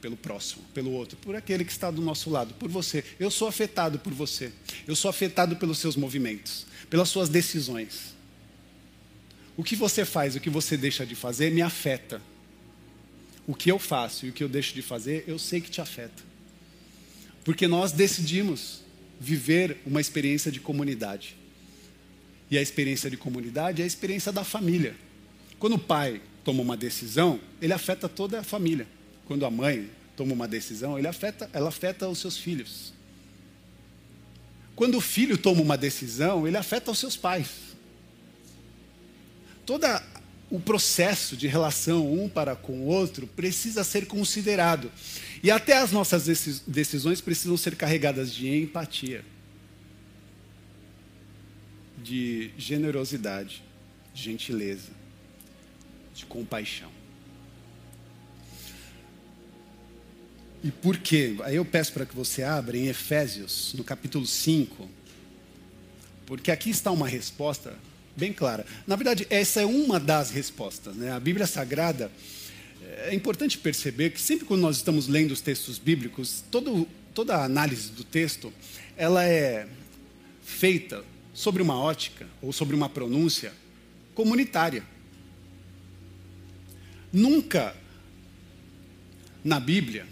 pelo 0.01 0.15
próximo, 0.15 0.63
pelo 0.73 0.91
outro, 0.91 1.17
por 1.17 1.35
aquele 1.35 1.65
que 1.65 1.71
está 1.71 1.89
do 1.89 2.01
nosso 2.01 2.29
lado, 2.29 2.53
por 2.53 2.69
você. 2.69 3.03
Eu 3.19 3.31
sou 3.31 3.47
afetado 3.47 3.99
por 3.99 4.13
você. 4.13 4.51
Eu 4.87 4.95
sou 4.95 5.09
afetado 5.09 5.55
pelos 5.55 5.79
seus 5.79 5.95
movimentos, 5.95 6.67
pelas 6.89 7.09
suas 7.09 7.29
decisões. 7.29 8.16
O 9.57 9.63
que 9.63 9.75
você 9.75 10.05
faz, 10.05 10.35
o 10.35 10.39
que 10.39 10.51
você 10.51 10.77
deixa 10.77 11.03
de 11.03 11.15
fazer 11.15 11.51
me 11.51 11.63
afeta. 11.63 12.21
O 13.47 13.55
que 13.55 13.71
eu 13.71 13.79
faço 13.79 14.27
e 14.27 14.29
o 14.29 14.33
que 14.33 14.43
eu 14.43 14.47
deixo 14.47 14.75
de 14.75 14.83
fazer, 14.83 15.23
eu 15.27 15.39
sei 15.39 15.59
que 15.59 15.71
te 15.71 15.81
afeta. 15.81 16.23
Porque 17.43 17.67
nós 17.67 17.91
decidimos 17.91 18.81
viver 19.19 19.77
uma 19.83 19.99
experiência 19.99 20.51
de 20.51 20.59
comunidade. 20.59 21.35
E 22.51 22.57
a 22.57 22.61
experiência 22.61 23.09
de 23.09 23.17
comunidade 23.17 23.81
é 23.81 23.83
a 23.83 23.87
experiência 23.87 24.31
da 24.31 24.43
família. 24.43 24.95
Quando 25.57 25.73
o 25.73 25.79
pai 25.79 26.21
toma 26.43 26.61
uma 26.61 26.77
decisão, 26.77 27.39
ele 27.59 27.73
afeta 27.73 28.07
toda 28.07 28.39
a 28.39 28.43
família. 28.43 28.87
Quando 29.25 29.45
a 29.45 29.49
mãe 29.49 29.89
toma 30.15 30.33
uma 30.33 30.47
decisão, 30.47 30.99
ele 30.99 31.07
afeta, 31.07 31.49
ela 31.51 31.69
afeta 31.69 32.07
os 32.07 32.19
seus 32.19 32.37
filhos. 32.37 32.93
Quando 34.75 34.95
o 34.99 35.01
filho 35.01 35.37
toma 35.37 35.61
uma 35.61 35.77
decisão, 35.77 36.47
ele 36.47 36.57
afeta 36.57 36.91
os 36.91 36.99
seus 36.99 37.17
pais. 37.17 37.66
Todo 39.67 39.85
o 40.49 40.61
processo 40.61 41.35
de 41.35 41.45
relação 41.45 42.09
um 42.09 42.29
para 42.29 42.55
com 42.55 42.71
o 42.79 42.85
outro 42.85 43.27
precisa 43.27 43.83
ser 43.83 44.07
considerado. 44.07 44.89
E 45.43 45.51
até 45.51 45.77
as 45.77 45.91
nossas 45.91 46.25
decisões 46.65 47.19
precisam 47.19 47.57
ser 47.57 47.75
carregadas 47.75 48.33
de 48.33 48.47
empatia, 48.47 49.25
de 52.01 52.49
generosidade, 52.57 53.61
de 54.13 54.23
gentileza, 54.23 54.91
de 56.15 56.25
compaixão. 56.25 56.89
E 60.63 60.71
por 60.71 60.97
quê? 60.97 61.35
Aí 61.43 61.57
eu 61.57 61.65
peço 61.65 61.91
para 61.91 62.05
que 62.05 62.15
você 62.15 62.41
abra 62.41 62.77
em 62.77 62.87
Efésios, 62.87 63.73
no 63.73 63.83
capítulo 63.83 64.25
5, 64.25 64.89
porque 66.25 66.51
aqui 66.51 66.69
está 66.69 66.89
uma 66.89 67.07
resposta 67.07 67.75
bem 68.17 68.33
clara. 68.33 68.65
Na 68.87 68.95
verdade, 68.95 69.27
essa 69.29 69.61
é 69.61 69.65
uma 69.65 69.99
das 69.99 70.31
respostas. 70.31 70.95
Né? 70.95 71.11
A 71.11 71.19
Bíblia 71.19 71.45
Sagrada 71.45 72.11
é 73.05 73.13
importante 73.13 73.57
perceber 73.57 74.09
que 74.09 74.19
sempre 74.19 74.45
quando 74.45 74.61
nós 74.61 74.77
estamos 74.77 75.07
lendo 75.07 75.31
os 75.31 75.39
textos 75.39 75.77
bíblicos, 75.77 76.43
todo, 76.49 76.87
toda 77.13 77.35
a 77.35 77.45
análise 77.45 77.91
do 77.91 78.03
texto, 78.03 78.51
ela 78.97 79.23
é 79.23 79.67
feita 80.43 81.05
sobre 81.33 81.61
uma 81.61 81.79
ótica 81.79 82.27
ou 82.41 82.51
sobre 82.51 82.75
uma 82.75 82.89
pronúncia 82.89 83.53
comunitária. 84.15 84.83
Nunca 87.13 87.75
na 89.43 89.59
Bíblia 89.59 90.07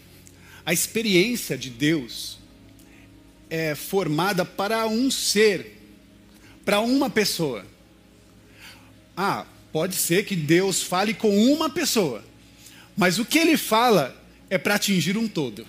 a 0.64 0.72
experiência 0.72 1.58
de 1.58 1.70
Deus 1.70 2.38
é 3.50 3.74
formada 3.76 4.46
para 4.46 4.88
um 4.88 5.10
ser, 5.10 5.80
para 6.64 6.80
uma 6.80 7.10
pessoa. 7.10 7.66
Ah, 9.16 9.46
pode 9.72 9.96
ser 9.96 10.26
que 10.26 10.36
Deus 10.36 10.82
fale 10.82 11.14
com 11.14 11.36
uma 11.54 11.70
pessoa, 11.70 12.24
mas 12.96 13.20
o 13.20 13.26
que 13.26 13.38
ele 13.38 13.58
fala 13.58 14.16
é 14.50 14.58
para 14.58 14.76
atingir 14.76 15.18
um 15.18 15.28
todo. 15.28 15.66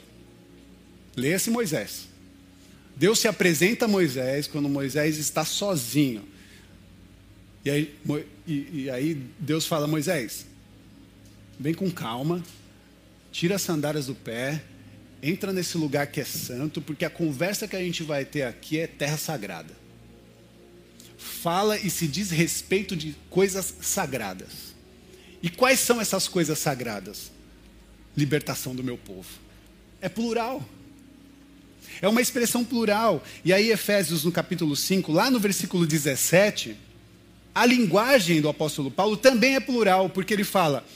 Leia-se 1.16 1.50
Moisés. 1.50 2.08
Deus 2.96 3.18
se 3.18 3.28
apresenta 3.28 3.84
a 3.84 3.88
Moisés 3.88 4.46
quando 4.46 4.68
Moisés 4.68 5.18
está 5.18 5.44
sozinho. 5.44 6.24
E 7.64 7.70
aí, 7.70 7.94
e, 8.46 8.82
e 8.84 8.90
aí 8.90 9.22
Deus 9.38 9.66
fala: 9.66 9.86
Moisés, 9.86 10.46
vem 11.58 11.74
com 11.74 11.90
calma, 11.90 12.42
tira 13.32 13.56
as 13.56 13.62
sandálias 13.62 14.06
do 14.06 14.14
pé, 14.14 14.62
entra 15.22 15.52
nesse 15.52 15.76
lugar 15.76 16.06
que 16.06 16.20
é 16.20 16.24
santo, 16.24 16.80
porque 16.80 17.04
a 17.04 17.10
conversa 17.10 17.66
que 17.66 17.76
a 17.76 17.80
gente 17.80 18.02
vai 18.02 18.24
ter 18.24 18.42
aqui 18.42 18.78
é 18.78 18.86
terra 18.86 19.16
sagrada. 19.16 19.85
Fala 21.26 21.78
e 21.78 21.90
se 21.90 22.06
diz 22.06 22.30
respeito 22.30 22.96
de 22.96 23.16
coisas 23.28 23.74
sagradas. 23.80 24.74
E 25.42 25.50
quais 25.50 25.80
são 25.80 26.00
essas 26.00 26.28
coisas 26.28 26.58
sagradas? 26.58 27.30
Libertação 28.16 28.74
do 28.74 28.82
meu 28.82 28.96
povo. 28.96 29.28
É 30.00 30.08
plural. 30.08 30.66
É 32.00 32.08
uma 32.08 32.20
expressão 32.20 32.64
plural. 32.64 33.24
E 33.44 33.52
aí, 33.52 33.70
Efésios, 33.70 34.24
no 34.24 34.32
capítulo 34.32 34.76
5, 34.76 35.12
lá 35.12 35.30
no 35.30 35.40
versículo 35.40 35.86
17, 35.86 36.76
a 37.54 37.66
linguagem 37.66 38.40
do 38.40 38.48
apóstolo 38.48 38.90
Paulo 38.90 39.16
também 39.16 39.56
é 39.56 39.60
plural, 39.60 40.08
porque 40.10 40.32
ele 40.32 40.44
fala: 40.44 40.86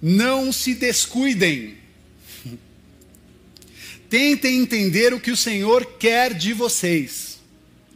não 0.00 0.52
se 0.52 0.74
descuidem. 0.74 1.76
Tentem 4.08 4.58
entender 4.58 5.12
o 5.12 5.20
que 5.20 5.30
o 5.30 5.36
Senhor 5.36 5.84
quer 5.98 6.32
de 6.32 6.52
vocês. 6.52 7.38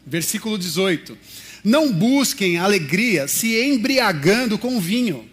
Versículo 0.06 0.58
18. 0.58 1.16
Não 1.62 1.92
busquem 1.92 2.56
alegria 2.56 3.28
se 3.28 3.60
embriagando 3.60 4.58
com 4.58 4.80
vinho. 4.80 5.28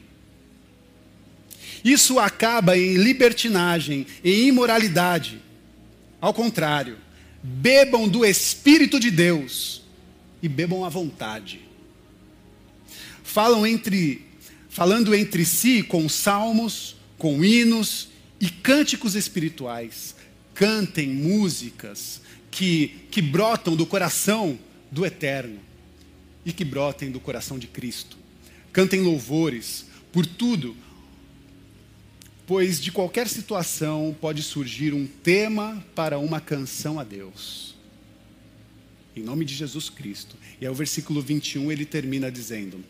Isso 1.83 2.19
acaba 2.19 2.77
em 2.77 2.95
libertinagem, 2.95 4.05
em 4.23 4.47
imoralidade. 4.47 5.41
Ao 6.19 6.33
contrário, 6.33 6.97
bebam 7.41 8.09
do 8.09 8.25
Espírito 8.25 8.99
de 8.99 9.09
Deus 9.09 9.83
e 10.41 10.49
bebam 10.49 10.83
à 10.83 10.89
vontade. 10.89 11.61
Falam 13.23 13.65
entre, 13.65 14.25
falando 14.69 15.15
entre 15.15 15.45
si 15.45 15.81
com 15.81 16.09
salmos, 16.09 16.97
com 17.17 17.43
hinos 17.43 18.09
e 18.39 18.49
cânticos 18.49 19.15
espirituais. 19.15 20.15
Cantem 20.53 21.07
músicas 21.07 22.19
que, 22.51 23.05
que 23.11 23.21
brotam 23.21 23.75
do 23.75 23.85
coração 23.85 24.59
do 24.91 25.05
Eterno 25.05 25.66
e 26.47 26.53
que 26.53 26.63
brotem 26.63 27.12
do 27.12 27.19
coração 27.19 27.60
de 27.60 27.67
Cristo. 27.67 28.17
Cantem 28.71 29.01
louvores 29.01 29.86
por 30.13 30.25
tudo, 30.25 30.77
pois 32.47 32.79
de 32.79 32.89
qualquer 32.89 33.27
situação 33.27 34.15
pode 34.21 34.41
surgir 34.41 34.93
um 34.93 35.05
tema 35.05 35.86
para 35.93 36.17
uma 36.17 36.39
canção 36.39 37.01
a 37.01 37.03
Deus. 37.03 37.75
Em 39.13 39.21
nome 39.21 39.43
de 39.43 39.53
Jesus 39.53 39.89
Cristo. 39.89 40.38
E 40.62 40.65
aí 40.65 40.71
o 40.71 40.75
versículo 40.75 41.21
21 41.21 41.69
ele 41.69 41.86
termina 41.86 42.31
dizendo: 42.31 42.81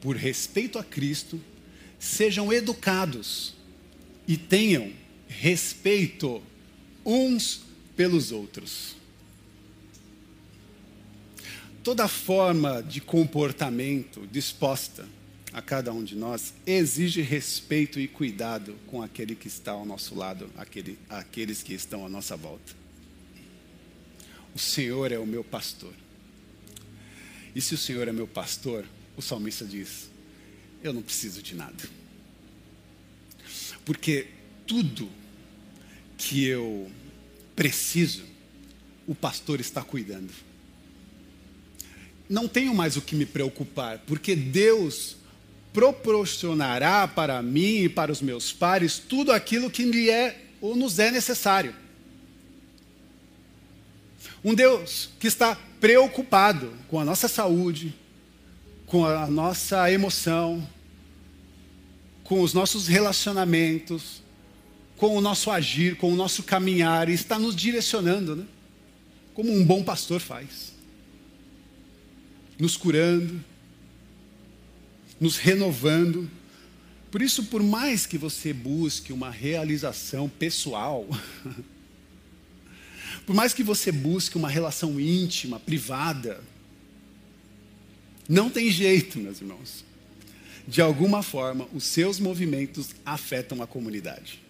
Por 0.00 0.14
respeito 0.14 0.78
a 0.78 0.84
Cristo, 0.84 1.40
sejam 1.98 2.52
educados 2.52 3.54
e 4.28 4.36
tenham 4.36 4.92
respeito 5.26 6.40
uns 7.04 7.62
pelos 7.96 8.30
outros. 8.30 9.01
Toda 11.82 12.06
forma 12.06 12.80
de 12.80 13.00
comportamento 13.00 14.24
disposta 14.30 15.08
a 15.52 15.60
cada 15.60 15.92
um 15.92 16.04
de 16.04 16.14
nós 16.14 16.54
exige 16.64 17.20
respeito 17.22 17.98
e 17.98 18.06
cuidado 18.06 18.78
com 18.86 19.02
aquele 19.02 19.34
que 19.34 19.48
está 19.48 19.72
ao 19.72 19.84
nosso 19.84 20.14
lado, 20.14 20.48
aquele, 20.56 20.96
aqueles 21.08 21.60
que 21.60 21.74
estão 21.74 22.06
à 22.06 22.08
nossa 22.08 22.36
volta. 22.36 22.72
O 24.54 24.60
Senhor 24.60 25.10
é 25.10 25.18
o 25.18 25.26
meu 25.26 25.42
pastor. 25.42 25.92
E 27.52 27.60
se 27.60 27.74
o 27.74 27.78
Senhor 27.78 28.06
é 28.06 28.12
meu 28.12 28.28
pastor, 28.28 28.84
o 29.16 29.22
salmista 29.22 29.64
diz: 29.64 30.08
Eu 30.84 30.92
não 30.92 31.02
preciso 31.02 31.42
de 31.42 31.56
nada. 31.56 31.84
Porque 33.84 34.28
tudo 34.66 35.10
que 36.16 36.44
eu 36.44 36.88
preciso, 37.56 38.24
o 39.04 39.16
pastor 39.16 39.58
está 39.58 39.82
cuidando. 39.82 40.32
Não 42.28 42.48
tenho 42.48 42.74
mais 42.74 42.96
o 42.96 43.02
que 43.02 43.14
me 43.14 43.26
preocupar, 43.26 43.98
porque 44.06 44.34
Deus 44.34 45.16
proporcionará 45.72 47.08
para 47.08 47.42
mim 47.42 47.84
e 47.84 47.88
para 47.88 48.12
os 48.12 48.20
meus 48.20 48.52
pares 48.52 48.98
tudo 48.98 49.32
aquilo 49.32 49.70
que 49.70 49.84
lhe 49.84 50.10
é 50.10 50.44
ou 50.60 50.76
nos 50.76 50.98
é 50.98 51.10
necessário. 51.10 51.74
Um 54.44 54.54
Deus 54.54 55.10
que 55.18 55.26
está 55.26 55.56
preocupado 55.80 56.72
com 56.88 56.98
a 56.98 57.04
nossa 57.04 57.28
saúde, 57.28 57.94
com 58.86 59.06
a 59.06 59.26
nossa 59.26 59.90
emoção, 59.90 60.66
com 62.24 62.40
os 62.40 62.52
nossos 62.52 62.86
relacionamentos, 62.88 64.22
com 64.96 65.16
o 65.16 65.20
nosso 65.20 65.50
agir, 65.50 65.96
com 65.96 66.12
o 66.12 66.16
nosso 66.16 66.42
caminhar, 66.42 67.08
e 67.08 67.12
está 67.12 67.38
nos 67.38 67.56
direcionando, 67.56 68.36
né? 68.36 68.44
como 69.34 69.52
um 69.52 69.64
bom 69.64 69.82
pastor 69.82 70.20
faz, 70.20 70.71
nos 72.62 72.76
curando, 72.76 73.44
nos 75.20 75.36
renovando. 75.36 76.30
Por 77.10 77.20
isso, 77.20 77.46
por 77.46 77.60
mais 77.60 78.06
que 78.06 78.16
você 78.16 78.52
busque 78.52 79.12
uma 79.12 79.30
realização 79.30 80.28
pessoal, 80.28 81.04
por 83.26 83.34
mais 83.34 83.52
que 83.52 83.64
você 83.64 83.90
busque 83.90 84.36
uma 84.36 84.48
relação 84.48 85.00
íntima, 85.00 85.58
privada, 85.58 86.40
não 88.28 88.48
tem 88.48 88.70
jeito, 88.70 89.18
meus 89.18 89.40
irmãos. 89.40 89.84
De 90.68 90.80
alguma 90.80 91.20
forma, 91.20 91.66
os 91.74 91.82
seus 91.82 92.20
movimentos 92.20 92.90
afetam 93.04 93.60
a 93.60 93.66
comunidade. 93.66 94.40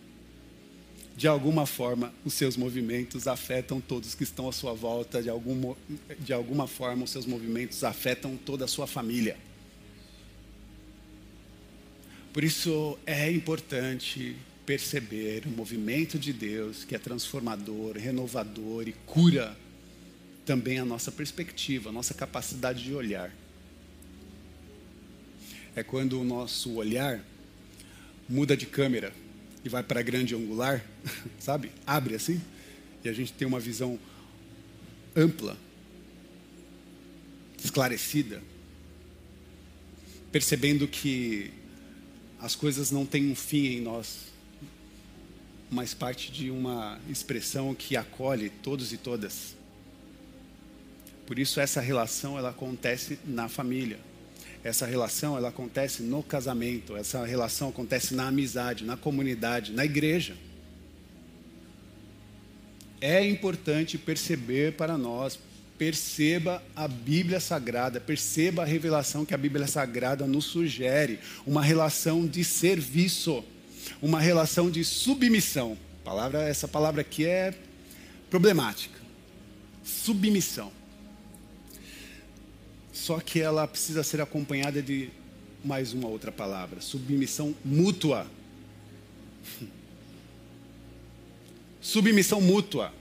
De 1.17 1.29
alguma 1.29 1.67
forma, 1.67 2.13
os 2.25 2.33
seus 2.35 2.57
movimentos 2.57 3.27
afetam 3.27 3.81
todos 3.81 4.15
que 4.15 4.23
estão 4.23 4.49
à 4.49 4.53
sua 4.53 4.73
volta. 4.73 5.23
De, 5.23 5.29
algum, 5.29 5.75
de 6.19 6.33
alguma 6.33 6.67
forma, 6.67 7.05
os 7.05 7.11
seus 7.11 7.27
movimentos 7.27 7.85
afetam 7.85 8.37
toda 8.37 8.65
a 8.65 8.69
sua 8.69 8.87
família. 8.87 9.37
Por 12.33 12.43
isso 12.43 12.99
é 13.05 13.31
importante 13.31 14.35
perceber 14.65 15.43
o 15.47 15.51
movimento 15.51 16.19
de 16.19 16.33
Deus 16.33 16.83
que 16.83 16.95
é 16.95 16.99
transformador, 16.99 17.97
renovador 17.99 18.89
e 18.89 18.93
cura 19.05 19.57
também 20.47 20.79
a 20.79 20.85
nossa 20.85 21.13
perspectiva, 21.13 21.91
a 21.91 21.93
nossa 21.93 22.15
capacidade 22.15 22.83
de 22.83 22.95
olhar. 22.95 23.31
É 25.77 25.83
quando 25.83 26.21
o 26.21 26.25
nosso 26.25 26.73
olhar 26.75 27.23
muda 28.29 28.57
de 28.57 28.67
câmera 28.67 29.13
e 29.65 29.69
vai 29.69 29.83
para 29.83 30.03
grande 30.03 30.35
angular, 30.35 30.85
sabe? 31.39 31.71
Abre 31.87 32.15
assim, 32.15 32.41
e 33.05 33.09
a 33.09 33.13
gente 33.13 33.33
tem 33.33 33.47
uma 33.47 33.61
visão 33.61 33.99
ampla, 35.15 35.57
esclarecida, 37.63 38.43
percebendo 40.31 40.89
que 40.89 41.53
as 42.41 42.57
coisas 42.57 42.91
não 42.91 43.07
têm 43.07 43.31
um 43.31 43.37
fim 43.37 43.67
em 43.67 43.81
nós, 43.81 44.33
mas 45.71 45.95
parte 45.95 46.31
de 46.31 46.51
uma 46.51 47.01
expressão 47.09 47.75
que 47.75 47.97
acolhe 47.97 48.51
todos 48.51 48.93
e 48.93 48.97
todas. 48.97 49.57
Por 51.27 51.39
isso 51.39 51.61
essa 51.61 51.81
relação 51.81 52.37
ela 52.37 52.51
acontece 52.51 53.19
na 53.25 53.49
família. 53.49 53.99
Essa 54.65 54.87
relação 54.87 55.37
ela 55.37 55.49
acontece 55.49 56.03
no 56.03 56.23
casamento, 56.23 56.97
essa 56.97 57.25
relação 57.25 57.69
acontece 57.71 58.15
na 58.15 58.29
amizade, 58.29 58.85
na 58.85 58.97
comunidade, 58.97 59.73
na 59.73 59.85
igreja. 59.85 60.37
É 63.01 63.27
importante 63.27 63.99
perceber 63.99 64.75
para 64.75 64.97
nós, 64.97 65.37
perceba 65.77 66.63
a 66.77 66.87
Bíblia 66.87 67.41
Sagrada, 67.41 68.01
perceba 68.01 68.63
a 68.63 68.65
revelação 68.65 69.25
que 69.25 69.35
a 69.35 69.39
Bíblia 69.39 69.67
Sagrada 69.67 70.29
nos 70.29 70.45
sugere, 70.45 71.19
uma 71.45 71.61
relação 71.61 72.25
de 72.25 72.45
serviço, 72.45 73.43
uma 74.01 74.21
relação 74.21 74.71
de 74.71 74.85
submissão. 74.85 75.77
Palavra, 76.05 76.43
essa 76.43 76.69
palavra 76.69 77.01
aqui 77.01 77.27
é 77.27 77.53
problemática. 78.31 79.01
Submissão. 79.83 80.71
Só 82.93 83.19
que 83.21 83.41
ela 83.41 83.67
precisa 83.67 84.03
ser 84.03 84.21
acompanhada 84.21 84.83
de 84.83 85.09
mais 85.65 85.95
uma 85.95 86.09
outra 86.09 86.31
palavra: 86.31 86.81
submissão 86.81 87.55
mútua. 87.65 88.27
Submissão 91.81 92.41
mútua. 92.41 92.95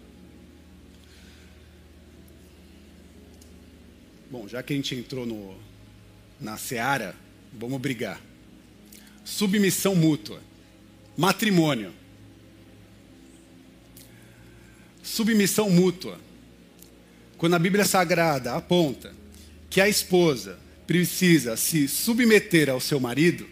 Bom, 4.32 4.48
já 4.48 4.64
que 4.64 4.74
a 4.74 4.76
gente 4.76 4.96
entrou 4.96 5.24
no, 5.24 5.56
na 6.40 6.58
seara, 6.58 7.16
vamos 7.54 7.80
brigar. 7.80 8.20
Submissão 9.24 9.94
mútua. 9.94 10.42
Matrimônio. 11.16 11.94
Submissão 15.04 15.70
mútua. 15.70 16.20
Quando 17.38 17.56
a 17.56 17.60
Bíblia 17.60 17.86
Sagrada 17.86 18.56
aponta 18.56 19.21
que 19.72 19.80
a 19.80 19.88
esposa 19.88 20.60
precisa 20.86 21.56
se 21.56 21.88
submeter 21.88 22.70
ao 22.70 22.82
seu 22.82 23.00
marido, 23.00 23.48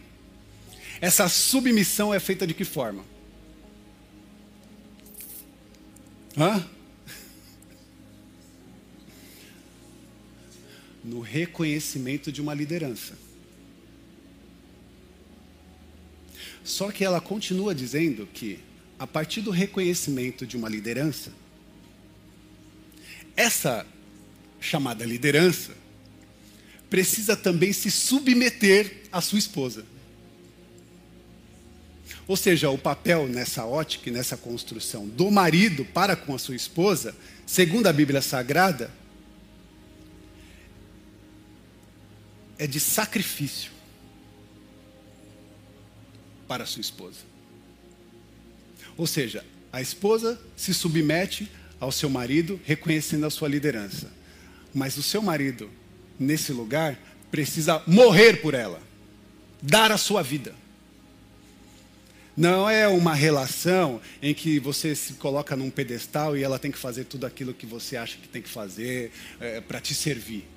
essa 0.99 1.29
submissão 1.29 2.13
é 2.13 2.19
feita 2.19 2.45
de 2.45 2.53
que 2.53 2.65
forma? 2.65 3.05
Hã? 6.37 6.67
No 11.01 11.21
reconhecimento 11.21 12.33
de 12.33 12.41
uma 12.41 12.53
liderança. 12.53 13.17
Só 16.65 16.91
que 16.91 17.05
ela 17.05 17.21
continua 17.21 17.73
dizendo 17.73 18.27
que, 18.27 18.59
a 18.99 19.07
partir 19.07 19.39
do 19.39 19.51
reconhecimento 19.51 20.45
de 20.45 20.57
uma 20.57 20.67
liderança, 20.67 21.31
essa 23.37 23.87
chamada 24.59 25.05
liderança 25.05 25.79
precisa 26.89 27.35
também 27.35 27.71
se 27.71 27.91
submeter 27.91 29.03
à 29.11 29.21
sua 29.21 29.39
esposa. 29.39 29.85
Ou 32.27 32.37
seja, 32.37 32.69
o 32.69 32.77
papel 32.77 33.27
nessa 33.27 33.65
ótica, 33.65 34.11
nessa 34.11 34.37
construção 34.37 35.07
do 35.07 35.31
marido 35.31 35.83
para 35.83 36.15
com 36.15 36.35
a 36.35 36.39
sua 36.39 36.55
esposa, 36.55 37.15
segundo 37.45 37.87
a 37.87 37.93
Bíblia 37.93 38.21
Sagrada, 38.21 38.91
é 42.57 42.67
de 42.67 42.79
sacrifício 42.79 43.71
para 46.47 46.65
a 46.65 46.67
sua 46.67 46.81
esposa. 46.81 47.19
Ou 48.97 49.07
seja, 49.07 49.45
a 49.71 49.81
esposa 49.81 50.39
se 50.57 50.73
submete 50.73 51.49
ao 51.79 51.91
seu 51.91 52.09
marido, 52.09 52.59
reconhecendo 52.65 53.25
a 53.25 53.29
sua 53.29 53.47
liderança. 53.47 54.11
Mas 54.73 54.97
o 54.97 55.03
seu 55.03 55.21
marido, 55.21 55.69
nesse 56.19 56.51
lugar, 56.51 56.99
precisa 57.31 57.81
morrer 57.87 58.41
por 58.41 58.53
ela, 58.53 58.81
dar 59.61 59.91
a 59.91 59.97
sua 59.97 60.21
vida. 60.21 60.53
Não 62.35 62.69
é 62.69 62.87
uma 62.87 63.13
relação 63.13 63.99
em 64.21 64.33
que 64.33 64.59
você 64.59 64.95
se 64.95 65.13
coloca 65.13 65.55
num 65.55 65.69
pedestal 65.69 66.37
e 66.37 66.43
ela 66.43 66.57
tem 66.57 66.71
que 66.71 66.77
fazer 66.77 67.03
tudo 67.03 67.25
aquilo 67.25 67.53
que 67.53 67.65
você 67.65 67.97
acha 67.97 68.17
que 68.17 68.27
tem 68.27 68.41
que 68.41 68.49
fazer 68.49 69.11
é, 69.39 69.59
para 69.59 69.81
te 69.81 69.93
servir. 69.93 70.47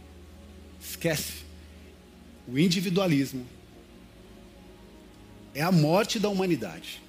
Esquece. 0.81 1.43
O 2.47 2.59
individualismo 2.59 3.47
é 5.55 5.63
a 5.63 5.73
morte 5.73 6.19
da 6.19 6.29
humanidade. 6.29 7.03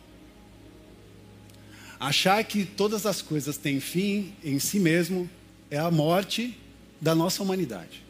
Achar 1.99 2.43
que 2.43 2.65
todas 2.65 3.05
as 3.05 3.21
coisas 3.21 3.57
têm 3.57 3.79
fim 3.79 4.33
em 4.43 4.59
si 4.59 4.79
mesmo 4.79 5.29
é 5.69 5.77
a 5.77 5.89
morte 5.89 6.57
da 6.99 7.15
nossa 7.15 7.41
humanidade. 7.41 8.02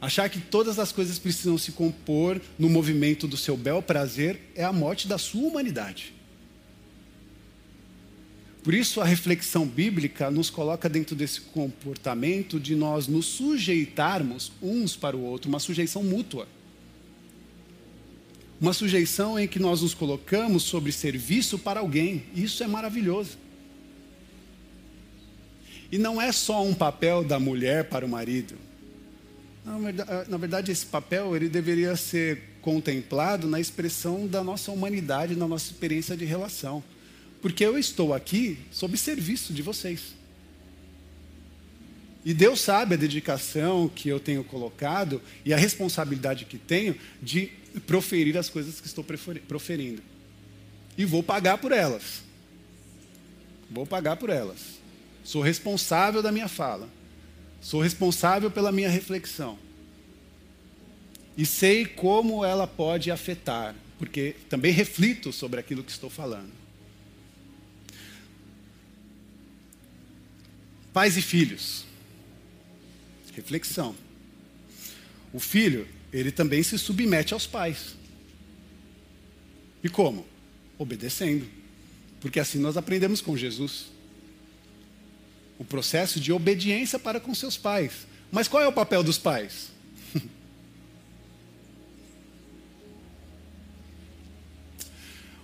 Achar 0.00 0.28
que 0.28 0.40
todas 0.40 0.78
as 0.78 0.92
coisas 0.92 1.18
precisam 1.18 1.58
se 1.58 1.72
compor 1.72 2.40
no 2.58 2.68
movimento 2.68 3.26
do 3.26 3.36
seu 3.36 3.56
bel 3.56 3.82
prazer 3.82 4.40
é 4.54 4.62
a 4.62 4.72
morte 4.72 5.08
da 5.08 5.18
sua 5.18 5.48
humanidade. 5.48 6.14
Por 8.62 8.74
isso, 8.74 9.00
a 9.00 9.04
reflexão 9.04 9.66
bíblica 9.66 10.30
nos 10.30 10.50
coloca 10.50 10.88
dentro 10.88 11.16
desse 11.16 11.40
comportamento 11.40 12.60
de 12.60 12.76
nós 12.76 13.08
nos 13.08 13.26
sujeitarmos 13.26 14.52
uns 14.62 14.94
para 14.94 15.16
o 15.16 15.22
outro, 15.22 15.48
uma 15.48 15.58
sujeição 15.58 16.02
mútua. 16.02 16.46
Uma 18.60 18.72
sujeição 18.72 19.38
em 19.38 19.48
que 19.48 19.58
nós 19.58 19.82
nos 19.82 19.94
colocamos 19.94 20.64
sobre 20.64 20.92
serviço 20.92 21.58
para 21.58 21.80
alguém. 21.80 22.24
Isso 22.34 22.62
é 22.62 22.66
maravilhoso. 22.66 23.38
E 25.90 25.96
não 25.96 26.20
é 26.20 26.30
só 26.30 26.64
um 26.64 26.74
papel 26.74 27.24
da 27.24 27.40
mulher 27.40 27.88
para 27.88 28.04
o 28.04 28.08
marido 28.08 28.67
na 30.28 30.36
verdade, 30.38 30.72
esse 30.72 30.86
papel 30.86 31.36
ele 31.36 31.48
deveria 31.48 31.94
ser 31.96 32.42
contemplado 32.62 33.46
na 33.46 33.60
expressão 33.60 34.26
da 34.26 34.42
nossa 34.42 34.72
humanidade, 34.72 35.36
na 35.36 35.46
nossa 35.46 35.70
experiência 35.70 36.16
de 36.16 36.24
relação. 36.24 36.82
Porque 37.42 37.64
eu 37.64 37.78
estou 37.78 38.14
aqui 38.14 38.58
sob 38.70 38.96
serviço 38.96 39.52
de 39.52 39.62
vocês. 39.62 40.16
E 42.24 42.34
Deus 42.34 42.60
sabe 42.60 42.94
a 42.94 42.98
dedicação 42.98 43.88
que 43.88 44.08
eu 44.08 44.18
tenho 44.18 44.42
colocado 44.42 45.22
e 45.44 45.54
a 45.54 45.56
responsabilidade 45.56 46.44
que 46.44 46.58
tenho 46.58 46.96
de 47.22 47.50
proferir 47.86 48.36
as 48.36 48.48
coisas 48.48 48.80
que 48.80 48.86
estou 48.86 49.04
proferindo. 49.46 50.02
E 50.96 51.04
vou 51.04 51.22
pagar 51.22 51.58
por 51.58 51.72
elas. 51.72 52.22
Vou 53.70 53.86
pagar 53.86 54.16
por 54.16 54.30
elas. 54.30 54.78
Sou 55.22 55.42
responsável 55.42 56.22
da 56.22 56.32
minha 56.32 56.48
fala. 56.48 56.88
Sou 57.60 57.80
responsável 57.80 58.50
pela 58.50 58.72
minha 58.72 58.88
reflexão. 58.88 59.58
E 61.36 61.46
sei 61.46 61.84
como 61.86 62.44
ela 62.44 62.66
pode 62.66 63.10
afetar, 63.10 63.74
porque 63.98 64.34
também 64.48 64.72
reflito 64.72 65.32
sobre 65.32 65.60
aquilo 65.60 65.84
que 65.84 65.90
estou 65.90 66.10
falando. 66.10 66.50
Pais 70.92 71.16
e 71.16 71.22
filhos. 71.22 71.84
Reflexão. 73.34 73.94
O 75.32 75.38
filho, 75.38 75.86
ele 76.12 76.32
também 76.32 76.62
se 76.62 76.76
submete 76.78 77.34
aos 77.34 77.46
pais. 77.46 77.94
E 79.82 79.88
como? 79.88 80.26
Obedecendo. 80.76 81.46
Porque 82.20 82.40
assim 82.40 82.58
nós 82.58 82.76
aprendemos 82.76 83.20
com 83.20 83.36
Jesus 83.36 83.86
o 85.58 85.64
processo 85.64 86.20
de 86.20 86.32
obediência 86.32 86.98
para 86.98 87.18
com 87.18 87.34
seus 87.34 87.56
pais. 87.56 88.06
Mas 88.30 88.46
qual 88.46 88.62
é 88.62 88.68
o 88.68 88.72
papel 88.72 89.02
dos 89.02 89.18
pais? 89.18 89.70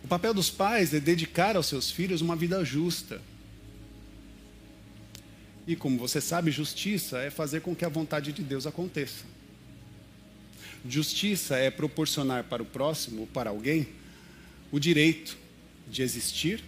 o 0.05 0.09
papel 0.09 0.33
dos 0.33 0.51
pais 0.51 0.95
é 0.95 1.01
dedicar 1.01 1.57
aos 1.57 1.67
seus 1.67 1.91
filhos 1.91 2.21
uma 2.21 2.37
vida 2.37 2.65
justa. 2.65 3.21
E 5.67 5.75
como 5.75 5.99
você 5.99 6.21
sabe, 6.21 6.51
justiça 6.51 7.19
é 7.19 7.31
fazer 7.31 7.63
com 7.63 7.75
que 7.75 7.85
a 7.85 7.89
vontade 7.89 8.33
de 8.33 8.43
Deus 8.43 8.67
aconteça. 8.67 9.25
Justiça 10.87 11.57
é 11.57 11.71
proporcionar 11.71 12.45
para 12.45 12.63
o 12.63 12.67
próximo, 12.67 13.27
para 13.29 13.49
alguém, 13.49 13.89
o 14.71 14.79
direito 14.79 15.39
de 15.89 16.03
existir 16.03 16.63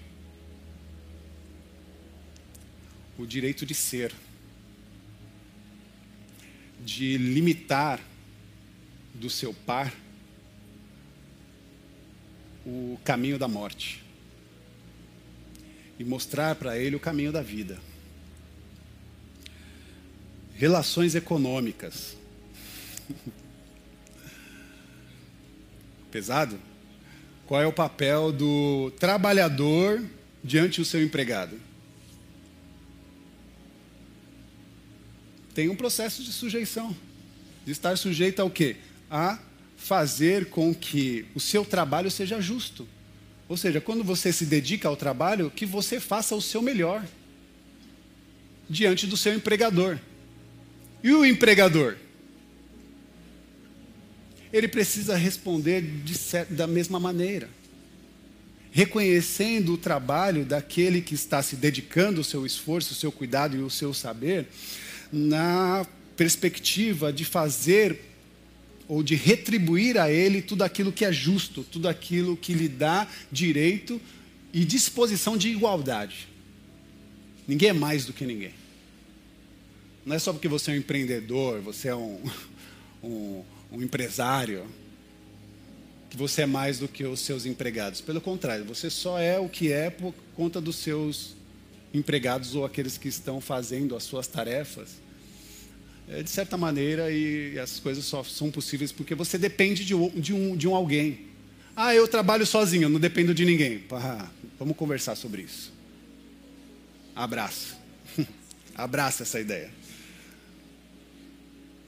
o 3.18 3.26
direito 3.26 3.64
de 3.64 3.74
ser, 3.74 4.12
de 6.84 7.16
limitar 7.16 8.00
do 9.14 9.30
seu 9.30 9.54
par 9.54 9.92
o 12.66 12.98
caminho 13.04 13.38
da 13.38 13.48
morte 13.48 14.02
e 15.98 16.04
mostrar 16.04 16.56
para 16.56 16.78
ele 16.78 16.96
o 16.96 17.00
caminho 17.00 17.32
da 17.32 17.40
vida. 17.40 17.78
Relações 20.54 21.14
econômicas. 21.14 22.16
Pesado? 26.10 26.58
Qual 27.46 27.60
é 27.60 27.66
o 27.66 27.72
papel 27.72 28.32
do 28.32 28.90
trabalhador 28.98 30.02
diante 30.42 30.80
do 30.80 30.84
seu 30.84 31.02
empregado? 31.02 31.65
Tem 35.56 35.70
um 35.70 35.74
processo 35.74 36.22
de 36.22 36.30
sujeição. 36.30 36.94
De 37.64 37.72
estar 37.72 37.96
sujeito 37.96 38.40
ao 38.40 38.50
quê? 38.50 38.76
A 39.10 39.38
fazer 39.74 40.50
com 40.50 40.74
que 40.74 41.24
o 41.34 41.40
seu 41.40 41.64
trabalho 41.64 42.10
seja 42.10 42.42
justo. 42.42 42.86
Ou 43.48 43.56
seja, 43.56 43.80
quando 43.80 44.04
você 44.04 44.30
se 44.34 44.44
dedica 44.44 44.86
ao 44.86 44.98
trabalho, 44.98 45.50
que 45.50 45.64
você 45.64 45.98
faça 45.98 46.36
o 46.36 46.42
seu 46.42 46.60
melhor 46.60 47.02
diante 48.68 49.06
do 49.06 49.16
seu 49.16 49.32
empregador. 49.32 49.98
E 51.02 51.10
o 51.12 51.24
empregador? 51.24 51.96
Ele 54.52 54.68
precisa 54.68 55.16
responder 55.16 55.80
de, 55.80 56.14
da 56.50 56.66
mesma 56.66 57.00
maneira, 57.00 57.48
reconhecendo 58.70 59.72
o 59.72 59.78
trabalho 59.78 60.44
daquele 60.44 61.00
que 61.00 61.14
está 61.14 61.42
se 61.42 61.56
dedicando 61.56 62.20
o 62.20 62.24
seu 62.24 62.44
esforço, 62.44 62.92
o 62.92 62.96
seu 62.96 63.10
cuidado 63.10 63.56
e 63.56 63.60
o 63.60 63.70
seu 63.70 63.94
saber, 63.94 64.48
na 65.16 65.86
perspectiva 66.16 67.12
de 67.12 67.24
fazer 67.24 68.00
ou 68.86 69.02
de 69.02 69.14
retribuir 69.14 69.98
a 69.98 70.10
ele 70.10 70.40
tudo 70.40 70.62
aquilo 70.62 70.92
que 70.92 71.04
é 71.04 71.12
justo, 71.12 71.64
tudo 71.64 71.88
aquilo 71.88 72.36
que 72.36 72.52
lhe 72.52 72.68
dá 72.68 73.08
direito 73.32 74.00
e 74.52 74.64
disposição 74.64 75.36
de 75.36 75.48
igualdade. 75.48 76.28
Ninguém 77.48 77.70
é 77.70 77.72
mais 77.72 78.04
do 78.04 78.12
que 78.12 78.24
ninguém. 78.24 78.54
Não 80.04 80.14
é 80.14 80.18
só 80.18 80.32
porque 80.32 80.48
você 80.48 80.70
é 80.70 80.74
um 80.74 80.76
empreendedor, 80.76 81.60
você 81.60 81.88
é 81.88 81.96
um, 81.96 82.20
um, 83.02 83.42
um 83.72 83.82
empresário, 83.82 84.64
que 86.08 86.16
você 86.16 86.42
é 86.42 86.46
mais 86.46 86.78
do 86.78 86.86
que 86.86 87.04
os 87.04 87.20
seus 87.20 87.44
empregados. 87.44 88.00
Pelo 88.00 88.20
contrário, 88.20 88.64
você 88.64 88.88
só 88.88 89.18
é 89.18 89.38
o 89.38 89.48
que 89.48 89.72
é 89.72 89.90
por 89.90 90.14
conta 90.36 90.60
dos 90.60 90.76
seus 90.76 91.34
empregados 91.92 92.54
ou 92.54 92.64
aqueles 92.64 92.96
que 92.96 93.08
estão 93.08 93.40
fazendo 93.40 93.96
as 93.96 94.04
suas 94.04 94.28
tarefas 94.28 95.05
de 96.22 96.30
certa 96.30 96.56
maneira, 96.56 97.10
e 97.10 97.58
as 97.58 97.80
coisas 97.80 98.04
só 98.04 98.22
são 98.22 98.50
possíveis 98.50 98.92
porque 98.92 99.14
você 99.14 99.36
depende 99.36 99.84
de 99.84 99.94
um, 99.94 100.08
de 100.08 100.32
um, 100.32 100.56
de 100.56 100.68
um 100.68 100.74
alguém. 100.74 101.26
Ah, 101.74 101.94
eu 101.94 102.06
trabalho 102.06 102.46
sozinho, 102.46 102.88
não 102.88 103.00
dependo 103.00 103.34
de 103.34 103.44
ninguém. 103.44 103.84
Ah, 103.90 104.30
vamos 104.58 104.76
conversar 104.76 105.16
sobre 105.16 105.42
isso. 105.42 105.72
Abraço. 107.14 107.76
Abraça 108.74 109.24
essa 109.24 109.40
ideia. 109.40 109.70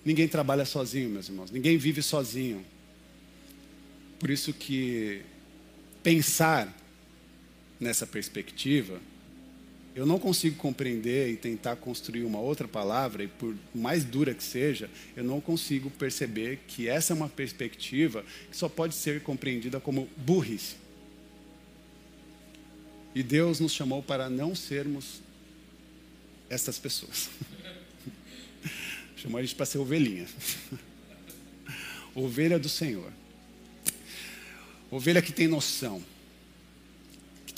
Ninguém 0.05 0.27
trabalha 0.27 0.65
sozinho, 0.65 1.09
meus 1.09 1.29
irmãos. 1.29 1.51
Ninguém 1.51 1.77
vive 1.77 2.03
sozinho. 2.03 2.65
Por 4.19 4.31
isso 4.31 4.53
que 4.53 5.23
pensar 6.03 6.75
nessa 7.79 8.07
perspectiva 8.07 9.01
eu 9.99 10.07
não 10.07 10.17
consigo 10.17 10.55
compreender 10.55 11.29
e 11.29 11.37
tentar 11.37 11.75
construir 11.75 12.23
uma 12.23 12.39
outra 12.39 12.69
palavra, 12.69 13.25
e 13.25 13.27
por 13.27 13.57
mais 13.75 14.05
dura 14.05 14.33
que 14.33 14.45
seja, 14.45 14.89
eu 15.17 15.25
não 15.25 15.41
consigo 15.41 15.91
perceber 15.91 16.61
que 16.69 16.89
essa 16.89 17.13
é 17.13 17.17
uma 17.17 17.29
perspectiva 17.29 18.25
que 18.49 18.57
só 18.57 18.69
pode 18.69 18.95
ser 18.95 19.25
compreendida 19.25 19.81
como 19.81 20.09
burrice. 20.17 20.77
E 23.13 23.25
Deus 23.25 23.59
nos 23.59 23.73
chamou 23.73 24.01
para 24.01 24.31
não 24.31 24.55
sermos 24.55 25.21
essas 26.49 26.79
pessoas. 26.79 27.29
Chamou 29.17 29.39
a 29.39 29.43
gente 29.43 29.57
para 29.57 29.67
ser 29.67 29.79
ovelhinha. 29.79 30.29
Ovelha 32.15 32.57
do 32.57 32.69
Senhor. 32.69 33.13
Ovelha 34.93 35.21
que 35.21 35.33
tem 35.33 35.49
noção 35.49 36.01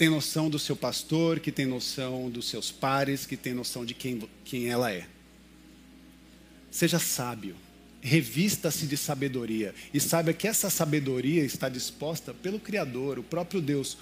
tem 0.01 0.09
noção 0.09 0.49
do 0.49 0.59
seu 0.59 0.75
pastor, 0.75 1.41
que 1.41 1.53
tem 1.53 1.67
noção 1.67 2.31
dos 2.31 2.49
seus 2.49 2.73
pares, 2.73 3.27
que 3.27 3.37
tem 3.37 3.53
noção 3.53 3.85
de 3.85 3.93
quem, 3.93 4.27
quem 4.47 4.67
ela 4.67 4.91
é. 4.91 5.07
Seja 6.71 6.99
sábio, 6.99 7.55
revista-se 8.01 8.87
de 8.87 8.97
sabedoria 8.97 9.75
e 9.93 10.01
saiba 10.01 10.33
que 10.33 10.49
essa 10.49 10.71
sabedoria 10.71 11.45
está 11.45 11.69
disposta 11.69 12.33
pelo 12.33 12.59
Criador, 12.59 13.19
o 13.19 13.23
próprio 13.23 13.61
Deus, 13.61 13.99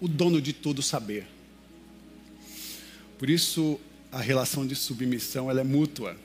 o 0.00 0.08
dono 0.08 0.42
de 0.42 0.52
todo 0.52 0.82
saber. 0.82 1.28
Por 3.16 3.30
isso, 3.30 3.78
a 4.10 4.20
relação 4.20 4.66
de 4.66 4.74
submissão 4.74 5.48
ela 5.48 5.60
é 5.60 5.64
mútua 5.64 6.16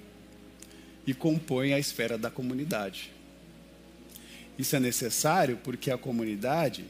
e 1.05 1.13
compõe 1.13 1.73
a 1.73 1.79
esfera 1.79 2.17
da 2.17 2.31
comunidade. 2.31 3.11
Isso 4.57 4.75
é 4.75 4.79
necessário 4.79 5.59
porque 5.63 5.91
a 5.91 5.97
comunidade 5.97 6.85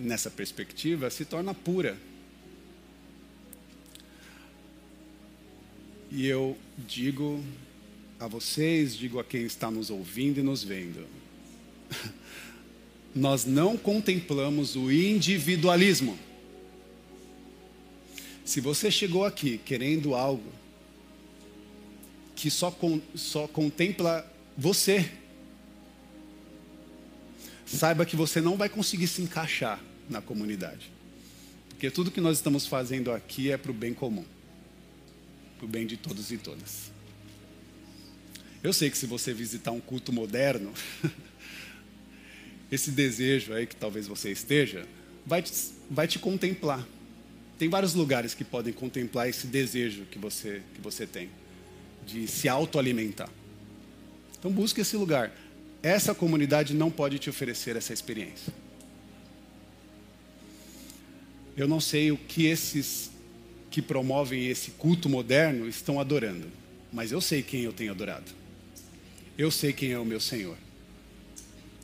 nessa 0.00 0.30
perspectiva, 0.30 1.10
se 1.10 1.24
torna 1.24 1.54
pura. 1.54 1.96
E 6.10 6.26
eu 6.26 6.56
digo 6.76 7.44
a 8.18 8.26
vocês, 8.26 8.96
digo 8.96 9.18
a 9.20 9.24
quem 9.24 9.44
está 9.44 9.70
nos 9.70 9.90
ouvindo 9.90 10.40
e 10.40 10.42
nos 10.42 10.64
vendo, 10.64 11.06
nós 13.14 13.44
não 13.44 13.76
contemplamos 13.76 14.74
o 14.74 14.90
individualismo. 14.90 16.18
Se 18.44 18.60
você 18.60 18.90
chegou 18.90 19.24
aqui 19.24 19.58
querendo 19.58 20.14
algo 20.14 20.52
que 22.34 22.50
só, 22.50 22.70
con 22.70 23.00
só 23.14 23.46
contempla 23.46 24.28
você, 24.56 25.08
saiba 27.64 28.04
que 28.04 28.16
você 28.16 28.40
não 28.40 28.56
vai 28.56 28.68
conseguir 28.68 29.06
se 29.06 29.22
encaixar 29.22 29.80
na 30.10 30.20
comunidade. 30.20 30.90
Porque 31.70 31.90
tudo 31.90 32.10
que 32.10 32.20
nós 32.20 32.36
estamos 32.36 32.66
fazendo 32.66 33.10
aqui 33.10 33.50
é 33.50 33.56
para 33.56 33.70
o 33.70 33.74
bem 33.74 33.94
comum 33.94 34.24
para 35.60 35.66
o 35.66 35.68
bem 35.68 35.86
de 35.86 35.98
todos 35.98 36.32
e 36.32 36.38
todas. 36.38 36.90
Eu 38.62 38.72
sei 38.72 38.88
que 38.88 38.96
se 38.96 39.04
você 39.04 39.34
visitar 39.34 39.70
um 39.72 39.80
culto 39.80 40.10
moderno, 40.10 40.72
esse 42.72 42.90
desejo 42.90 43.52
aí 43.52 43.66
que 43.66 43.76
talvez 43.76 44.06
você 44.06 44.32
esteja, 44.32 44.86
vai 45.26 45.42
te, 45.42 45.52
vai 45.90 46.08
te 46.08 46.18
contemplar. 46.18 46.86
Tem 47.58 47.68
vários 47.68 47.92
lugares 47.92 48.32
que 48.32 48.42
podem 48.42 48.72
contemplar 48.72 49.28
esse 49.28 49.46
desejo 49.46 50.06
que 50.10 50.18
você, 50.18 50.62
que 50.74 50.80
você 50.80 51.06
tem, 51.06 51.28
de 52.06 52.26
se 52.26 52.48
autoalimentar. 52.48 53.28
Então 54.38 54.50
busque 54.50 54.80
esse 54.80 54.96
lugar. 54.96 55.30
Essa 55.82 56.14
comunidade 56.14 56.72
não 56.72 56.90
pode 56.90 57.18
te 57.18 57.28
oferecer 57.28 57.76
essa 57.76 57.92
experiência. 57.92 58.50
Eu 61.60 61.68
não 61.68 61.78
sei 61.78 62.10
o 62.10 62.16
que 62.16 62.46
esses 62.46 63.10
que 63.70 63.82
promovem 63.82 64.46
esse 64.46 64.70
culto 64.70 65.10
moderno 65.10 65.68
estão 65.68 66.00
adorando, 66.00 66.46
mas 66.90 67.12
eu 67.12 67.20
sei 67.20 67.42
quem 67.42 67.60
eu 67.60 67.72
tenho 67.74 67.92
adorado. 67.92 68.32
Eu 69.36 69.50
sei 69.50 69.70
quem 69.70 69.92
é 69.92 69.98
o 69.98 70.04
meu 70.06 70.20
Senhor. 70.20 70.56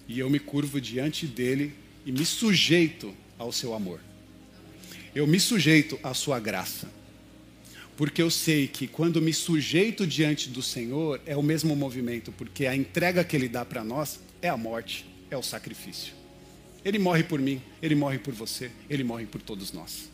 E 0.09 0.19
eu 0.19 0.31
me 0.31 0.39
curvo 0.39 0.81
diante 0.81 1.27
dele 1.27 1.75
e 2.07 2.11
me 2.11 2.25
sujeito 2.25 3.13
ao 3.37 3.53
seu 3.53 3.75
amor. 3.75 4.01
Eu 5.15 5.27
me 5.27 5.39
sujeito 5.39 6.01
à 6.03 6.15
sua 6.15 6.41
graça. 6.41 6.89
Porque 7.99 8.23
eu 8.23 8.31
sei 8.31 8.67
que 8.67 8.87
quando 8.87 9.21
me 9.21 9.35
sujeito 9.35 10.07
diante 10.07 10.49
do 10.49 10.63
Senhor, 10.63 11.21
é 11.27 11.37
o 11.37 11.43
mesmo 11.43 11.77
movimento, 11.77 12.33
porque 12.33 12.65
a 12.65 12.75
entrega 12.75 13.23
que 13.23 13.37
ele 13.37 13.47
dá 13.47 13.63
para 13.63 13.85
nós 13.85 14.21
é 14.41 14.49
a 14.49 14.57
morte, 14.57 15.05
é 15.31 15.37
o 15.37 15.43
sacrifício. 15.43 16.15
Ele 16.87 17.01
morre 17.01 17.25
por 17.25 17.41
mim, 17.41 17.61
ele 17.83 17.97
morre 17.97 18.17
por 18.17 18.33
você, 18.33 18.71
ele 18.89 19.03
morre 19.03 19.27
por 19.27 19.43
todos 19.43 19.73
nós. 19.73 20.09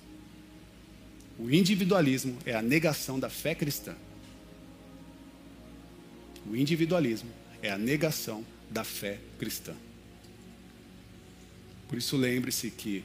O 1.39 1.51
individualismo 1.51 2.39
é 2.47 2.55
a 2.55 2.63
negação 2.63 3.21
da 3.21 3.29
fé 3.29 3.55
cristã. 3.55 3.95
O 6.51 6.57
individualismo 6.57 7.29
é 7.61 7.71
a 7.71 7.77
negação 7.77 8.43
da 8.71 8.85
fé 8.85 9.19
cristã. 9.39 9.75
Por 11.89 11.99
isso, 11.99 12.17
lembre-se 12.17 12.71
que 12.71 13.05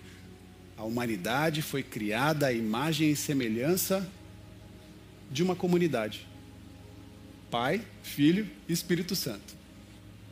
a 0.78 0.86
humanidade 0.86 1.62
foi 1.62 1.84
criada 1.84 2.48
à 2.48 2.54
imagem 2.54 3.12
e 3.12 3.18
semelhança 3.18 4.10
de 5.30 5.44
uma 5.44 5.58
comunidade: 5.58 6.26
Pai, 7.52 7.86
Filho 8.02 8.48
e 8.66 8.72
Espírito 8.72 9.14
Santo. 9.14 9.58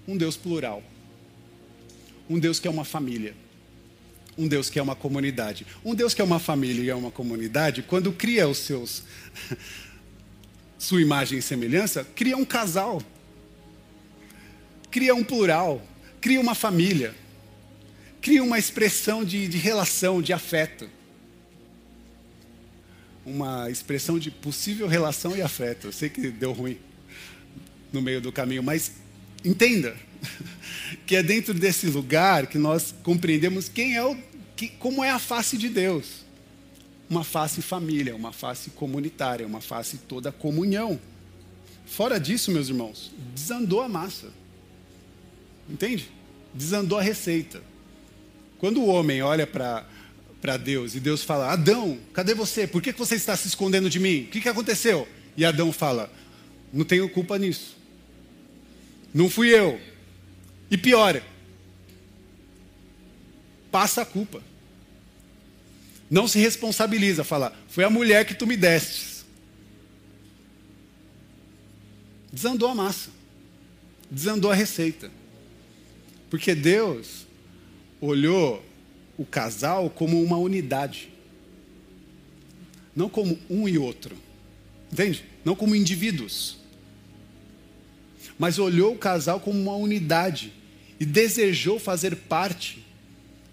Um 0.07 0.15
Deus 0.15 0.37
plural 0.37 0.81
um 2.29 2.39
Deus 2.39 2.59
que 2.59 2.67
é 2.67 2.71
uma 2.71 2.85
família. 2.85 3.35
Um 4.37 4.47
Deus 4.47 4.69
que 4.69 4.77
é 4.77 4.81
uma 4.81 4.95
comunidade. 4.95 5.65
Um 5.83 5.95
Deus 5.95 6.13
que 6.13 6.21
é 6.21 6.25
uma 6.25 6.39
família 6.39 6.83
e 6.83 6.89
é 6.89 6.95
uma 6.95 7.11
comunidade, 7.11 7.83
quando 7.83 8.11
cria 8.11 8.47
os 8.47 8.57
seus 8.57 9.03
sua 10.77 11.01
imagem 11.01 11.39
e 11.39 11.41
semelhança, 11.41 12.05
cria 12.15 12.37
um 12.37 12.45
casal. 12.45 13.01
Cria 14.91 15.15
um 15.15 15.23
plural, 15.23 15.81
cria 16.21 16.39
uma 16.39 16.55
família. 16.55 17.15
Cria 18.21 18.43
uma 18.43 18.57
expressão 18.57 19.23
de, 19.23 19.47
de 19.47 19.57
relação, 19.57 20.21
de 20.21 20.33
afeto. 20.33 20.89
Uma 23.25 23.69
expressão 23.69 24.19
de 24.19 24.29
possível 24.29 24.87
relação 24.87 25.35
e 25.35 25.41
afeto. 25.41 25.87
Eu 25.87 25.91
sei 25.91 26.09
que 26.09 26.29
deu 26.29 26.51
ruim 26.51 26.77
no 27.91 28.01
meio 28.01 28.21
do 28.21 28.31
caminho, 28.31 28.61
mas 28.61 28.91
entenda 29.43 29.95
que 31.05 31.15
é 31.15 31.23
dentro 31.23 31.53
desse 31.53 31.87
lugar 31.87 32.47
que 32.47 32.57
nós 32.57 32.93
compreendemos 33.03 33.69
quem 33.69 33.95
é 33.95 34.03
o, 34.03 34.17
que, 34.55 34.69
como 34.69 35.03
é 35.03 35.11
a 35.11 35.19
face 35.19 35.57
de 35.57 35.69
Deus. 35.69 36.25
Uma 37.09 37.23
face 37.23 37.61
família, 37.61 38.15
uma 38.15 38.31
face 38.31 38.71
comunitária, 38.71 39.45
uma 39.45 39.61
face 39.61 39.97
toda 40.07 40.31
comunhão. 40.31 40.99
Fora 41.85 42.19
disso, 42.19 42.51
meus 42.51 42.67
irmãos, 42.67 43.11
desandou 43.33 43.81
a 43.81 43.87
massa. 43.87 44.31
Entende? 45.69 46.09
Desandou 46.53 46.97
a 46.97 47.01
receita. 47.01 47.61
Quando 48.57 48.81
o 48.81 48.87
homem 48.87 49.21
olha 49.21 49.45
para 49.45 49.85
para 50.45 50.57
Deus 50.57 50.93
e 50.93 50.99
Deus 50.99 51.23
fala: 51.23 51.51
Adão, 51.51 51.97
cadê 52.13 52.35
você? 52.35 52.67
Por 52.67 52.79
que 52.79 52.91
você 52.91 53.15
está 53.15 53.35
se 53.35 53.47
escondendo 53.47 53.89
de 53.89 53.99
mim? 53.99 54.23
O 54.23 54.27
que, 54.27 54.41
que 54.41 54.49
aconteceu? 54.49 55.07
E 55.35 55.43
Adão 55.43 55.73
fala: 55.73 56.11
Não 56.71 56.85
tenho 56.85 57.09
culpa 57.09 57.39
nisso. 57.39 57.75
Não 59.11 59.27
fui 59.27 59.49
eu. 59.49 59.79
E 60.69 60.77
piora. 60.77 61.23
Passa 63.71 64.01
a 64.01 64.05
culpa. 64.05 64.41
Não 66.09 66.27
se 66.27 66.39
responsabiliza, 66.39 67.23
fala, 67.23 67.55
foi 67.67 67.83
a 67.83 67.89
mulher 67.89 68.25
que 68.25 68.35
tu 68.35 68.45
me 68.45 68.55
deste. 68.55 69.25
Desandou 72.31 72.69
a 72.69 72.75
massa. 72.75 73.09
desandou 74.09 74.51
a 74.51 74.55
receita. 74.55 75.11
Porque 76.29 76.53
Deus 76.53 77.25
olhou 77.99 78.63
o 79.17 79.25
casal 79.25 79.89
como 79.89 80.21
uma 80.21 80.37
unidade, 80.37 81.09
não 82.95 83.09
como 83.09 83.39
um 83.49 83.67
e 83.67 83.77
outro, 83.77 84.17
entende? 84.91 85.23
Não 85.43 85.55
como 85.55 85.75
indivíduos, 85.75 86.57
mas 88.37 88.59
olhou 88.59 88.93
o 88.93 88.97
casal 88.97 89.39
como 89.39 89.59
uma 89.59 89.75
unidade 89.75 90.53
e 90.99 91.05
desejou 91.05 91.79
fazer 91.79 92.15
parte 92.15 92.85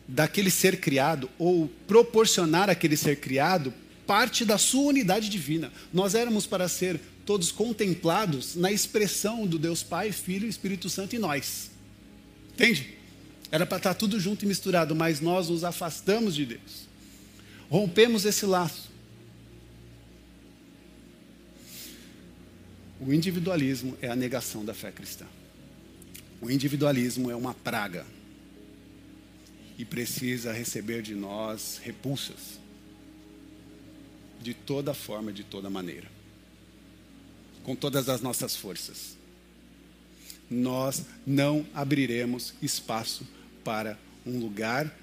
daquele 0.06 0.50
ser 0.50 0.80
criado 0.80 1.30
ou 1.38 1.70
proporcionar 1.86 2.68
àquele 2.68 2.96
ser 2.96 3.16
criado 3.16 3.72
parte 4.06 4.44
da 4.44 4.58
sua 4.58 4.82
unidade 4.82 5.28
divina. 5.28 5.72
Nós 5.92 6.14
éramos 6.14 6.46
para 6.46 6.68
ser 6.68 7.00
todos 7.24 7.50
contemplados 7.50 8.56
na 8.56 8.70
expressão 8.70 9.46
do 9.46 9.58
Deus 9.58 9.82
Pai, 9.82 10.12
Filho 10.12 10.46
e 10.46 10.50
Espírito 10.50 10.90
Santo 10.90 11.16
em 11.16 11.18
nós. 11.18 11.70
Entende? 12.52 12.94
Era 13.50 13.64
para 13.64 13.78
estar 13.78 13.94
tudo 13.94 14.20
junto 14.20 14.44
e 14.44 14.48
misturado, 14.48 14.94
mas 14.94 15.20
nós 15.20 15.48
nos 15.48 15.64
afastamos 15.64 16.34
de 16.34 16.44
Deus. 16.44 16.88
Rompemos 17.70 18.24
esse 18.26 18.44
laço. 18.44 18.91
O 23.04 23.12
individualismo 23.12 23.98
é 24.00 24.08
a 24.08 24.14
negação 24.14 24.64
da 24.64 24.72
fé 24.72 24.92
cristã. 24.92 25.26
O 26.40 26.48
individualismo 26.48 27.32
é 27.32 27.34
uma 27.34 27.52
praga 27.52 28.06
e 29.76 29.84
precisa 29.84 30.52
receber 30.52 31.02
de 31.02 31.12
nós 31.12 31.80
repulsas 31.82 32.60
de 34.40 34.54
toda 34.54 34.94
forma, 34.94 35.32
de 35.32 35.42
toda 35.42 35.68
maneira, 35.68 36.08
com 37.64 37.74
todas 37.74 38.08
as 38.08 38.20
nossas 38.20 38.54
forças. 38.54 39.16
Nós 40.48 41.04
não 41.26 41.66
abriremos 41.74 42.54
espaço 42.62 43.26
para 43.64 43.98
um 44.24 44.38
lugar, 44.38 44.96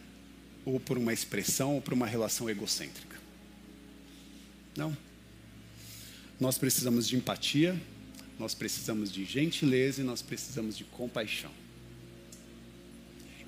ou 0.66 0.80
por 0.80 0.98
uma 0.98 1.12
expressão, 1.12 1.76
ou 1.76 1.82
por 1.82 1.94
uma 1.94 2.08
relação 2.08 2.50
egocêntrica. 2.50 3.18
Não. 4.76 4.96
Nós 6.40 6.58
precisamos 6.58 7.08
de 7.08 7.16
empatia, 7.16 7.80
nós 8.38 8.54
precisamos 8.56 9.12
de 9.12 9.26
gentileza 9.26 10.02
e 10.02 10.04
nós 10.04 10.22
precisamos 10.22 10.78
de 10.78 10.84
compaixão. 10.86 11.52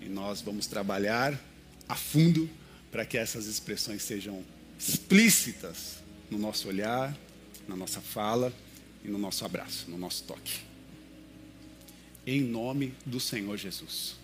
E 0.02 0.06
nós 0.06 0.42
vamos 0.42 0.68
trabalhar 0.68 1.40
a 1.88 1.96
fundo 1.96 2.50
para 2.92 3.06
que 3.06 3.18
essas 3.18 3.46
expressões 3.46 4.02
sejam 4.02 4.44
explícitas 4.78 5.98
no 6.30 6.38
nosso 6.38 6.68
olhar, 6.68 7.16
na 7.68 7.76
nossa 7.76 8.02
fala 8.02 8.54
e 9.04 9.08
no 9.08 9.18
nosso 9.18 9.46
abraço, 9.46 9.90
no 9.90 9.98
nosso 9.98 10.24
toque. 10.24 10.60
Em 12.26 12.42
nome 12.42 12.94
do 13.06 13.20
Senhor 13.20 13.58
Jesus 13.58 14.22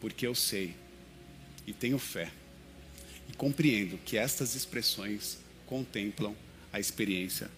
porque 0.00 0.26
eu 0.26 0.34
sei 0.34 0.74
e 1.66 1.72
tenho 1.72 1.98
fé 1.98 2.30
e 3.28 3.36
compreendo 3.36 3.98
que 4.04 4.16
estas 4.16 4.54
expressões 4.54 5.38
contemplam 5.66 6.34
a 6.72 6.80
experiência 6.80 7.50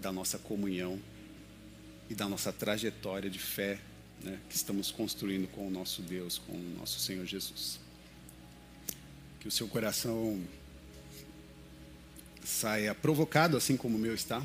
da 0.00 0.12
nossa 0.12 0.38
comunhão 0.38 1.00
e 2.08 2.14
da 2.14 2.28
nossa 2.28 2.52
trajetória 2.52 3.28
de 3.28 3.38
fé 3.38 3.78
né, 4.22 4.38
que 4.48 4.56
estamos 4.56 4.90
construindo 4.90 5.46
com 5.48 5.66
o 5.66 5.70
nosso 5.70 6.02
Deus, 6.02 6.38
com 6.38 6.52
o 6.52 6.74
nosso 6.78 6.98
Senhor 7.00 7.26
Jesus. 7.26 7.78
Que 9.40 9.48
o 9.48 9.50
seu 9.50 9.68
coração 9.68 10.40
saia 12.44 12.94
provocado, 12.94 13.56
assim 13.56 13.76
como 13.76 13.96
o 13.96 14.00
meu 14.00 14.14
está, 14.14 14.42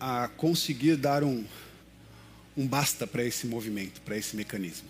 a 0.00 0.28
conseguir 0.28 0.96
dar 0.96 1.22
um 1.22 1.44
um 2.56 2.66
basta 2.66 3.06
para 3.06 3.24
esse 3.24 3.46
movimento, 3.46 4.00
para 4.02 4.16
esse 4.16 4.36
mecanismo. 4.36 4.88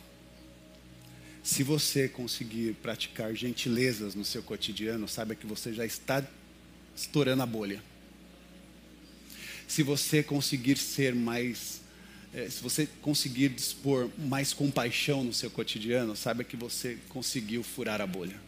Se 1.43 1.63
você 1.63 2.09
conseguir 2.09 2.75
praticar 2.75 3.35
gentilezas 3.35 4.15
no 4.15 4.25
seu 4.25 4.43
cotidiano, 4.43 5.09
saiba 5.09 5.35
que 5.35 5.47
você 5.47 5.73
já 5.73 5.85
está 5.85 6.23
estourando 6.95 7.43
a 7.43 7.47
bolha. 7.47 7.83
Se 9.67 9.83
você 9.83 10.23
conseguir 10.23 10.77
ser 10.77 11.15
mais, 11.15 11.81
é, 12.33 12.49
se 12.49 12.63
você 12.63 12.87
conseguir 13.01 13.49
dispor 13.51 14.11
mais 14.19 14.53
compaixão 14.53 15.25
no 15.25 15.33
seu 15.33 15.51
cotidiano, 15.51 16.15
saiba 16.17 16.45
que 16.45 16.57
você 16.57 16.99
conseguiu 17.09 17.63
furar 17.63 18.01
a 18.01 18.07
bolha. 18.07 18.41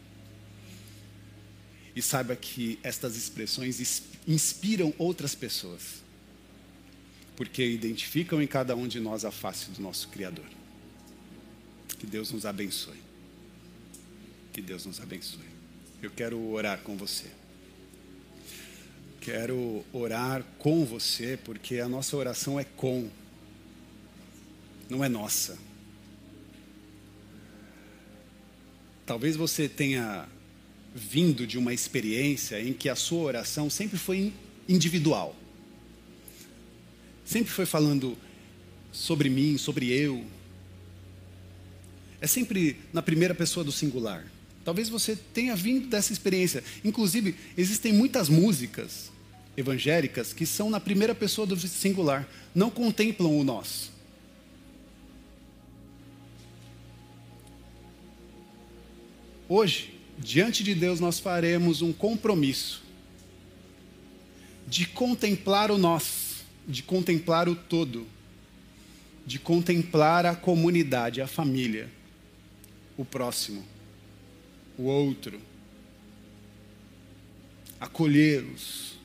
E 1.95 2.01
saiba 2.01 2.35
que 2.35 2.79
estas 2.83 3.15
expressões 3.15 4.03
inspiram 4.27 4.93
outras 4.97 5.33
pessoas 5.33 6.07
porque 7.37 7.63
identificam 7.63 8.41
em 8.41 8.47
cada 8.47 8.75
um 8.75 8.87
de 8.87 8.99
nós 8.99 9.23
a 9.23 9.29
face 9.31 9.69
do 9.69 9.79
nosso 9.79 10.07
Criador. 10.07 10.43
Que 11.99 12.07
Deus 12.07 12.31
nos 12.31 12.47
abençoe. 12.47 12.97
Que 14.51 14.59
Deus 14.59 14.87
nos 14.87 14.99
abençoe. 14.99 15.45
Eu 16.01 16.09
quero 16.09 16.43
orar 16.49 16.79
com 16.79 16.97
você. 16.97 17.27
Quero 19.27 19.83
orar 19.91 20.41
com 20.57 20.85
você, 20.85 21.37
porque 21.43 21.79
a 21.79 21.89
nossa 21.89 22.15
oração 22.15 22.57
é 22.57 22.63
com, 22.63 23.09
não 24.89 25.03
é 25.03 25.09
nossa. 25.09 25.57
Talvez 29.05 29.35
você 29.35 29.67
tenha 29.67 30.29
vindo 30.95 31.45
de 31.45 31.57
uma 31.57 31.73
experiência 31.73 32.61
em 32.61 32.71
que 32.71 32.87
a 32.87 32.95
sua 32.95 33.23
oração 33.23 33.69
sempre 33.69 33.97
foi 33.97 34.31
individual 34.65 35.35
sempre 37.25 37.51
foi 37.51 37.65
falando 37.65 38.17
sobre 38.89 39.29
mim, 39.29 39.57
sobre 39.57 39.91
eu. 39.91 40.25
É 42.21 42.25
sempre 42.25 42.77
na 42.93 43.01
primeira 43.01 43.35
pessoa 43.35 43.65
do 43.65 43.71
singular. 43.71 44.25
Talvez 44.63 44.87
você 44.87 45.13
tenha 45.33 45.53
vindo 45.53 45.89
dessa 45.89 46.13
experiência. 46.13 46.63
Inclusive, 46.85 47.35
existem 47.57 47.91
muitas 47.91 48.29
músicas 48.29 49.11
evangélicas 49.57 50.31
que 50.31 50.45
são 50.45 50.69
na 50.69 50.79
primeira 50.79 51.13
pessoa 51.13 51.45
do 51.45 51.57
singular, 51.57 52.25
não 52.55 52.69
contemplam 52.69 53.37
o 53.37 53.43
nós. 53.43 53.91
Hoje, 59.49 59.99
diante 60.17 60.63
de 60.63 60.73
Deus, 60.73 60.99
nós 60.99 61.19
faremos 61.19 61.81
um 61.81 61.91
compromisso 61.91 62.83
de 64.67 64.85
contemplar 64.85 65.71
o 65.71 65.77
nós 65.77 66.27
de 66.67 66.83
contemplar 66.83 67.47
o 67.47 67.55
todo, 67.55 68.05
de 69.25 69.39
contemplar 69.39 70.25
a 70.25 70.35
comunidade, 70.35 71.21
a 71.21 71.27
família, 71.27 71.89
o 72.97 73.05
próximo, 73.05 73.63
o 74.77 74.83
outro, 74.83 75.39
acolhê-los 77.79 78.96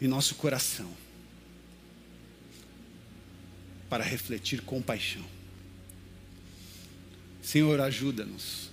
em 0.00 0.06
nosso 0.06 0.34
coração, 0.34 0.90
para 3.88 4.04
refletir 4.04 4.62
compaixão. 4.62 5.24
Senhor, 7.42 7.80
ajuda-nos, 7.80 8.70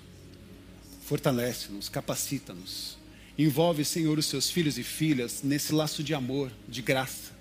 fortalece-nos, 1.06 1.90
capacita-nos 1.90 2.98
Envolve, 3.38 3.84
Senhor, 3.84 4.18
os 4.20 4.28
seus 4.28 4.50
filhos 4.50 4.78
e 4.78 4.84
filhas 4.84 5.42
nesse 5.42 5.74
laço 5.74 6.04
de 6.04 6.14
amor, 6.14 6.52
de 6.68 6.82
graça. 6.82 7.32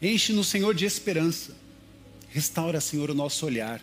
Enche-nos, 0.00 0.48
Senhor, 0.48 0.74
de 0.74 0.84
esperança. 0.84 1.56
Restaura, 2.28 2.80
Senhor, 2.80 3.08
o 3.10 3.14
nosso 3.14 3.46
olhar. 3.46 3.80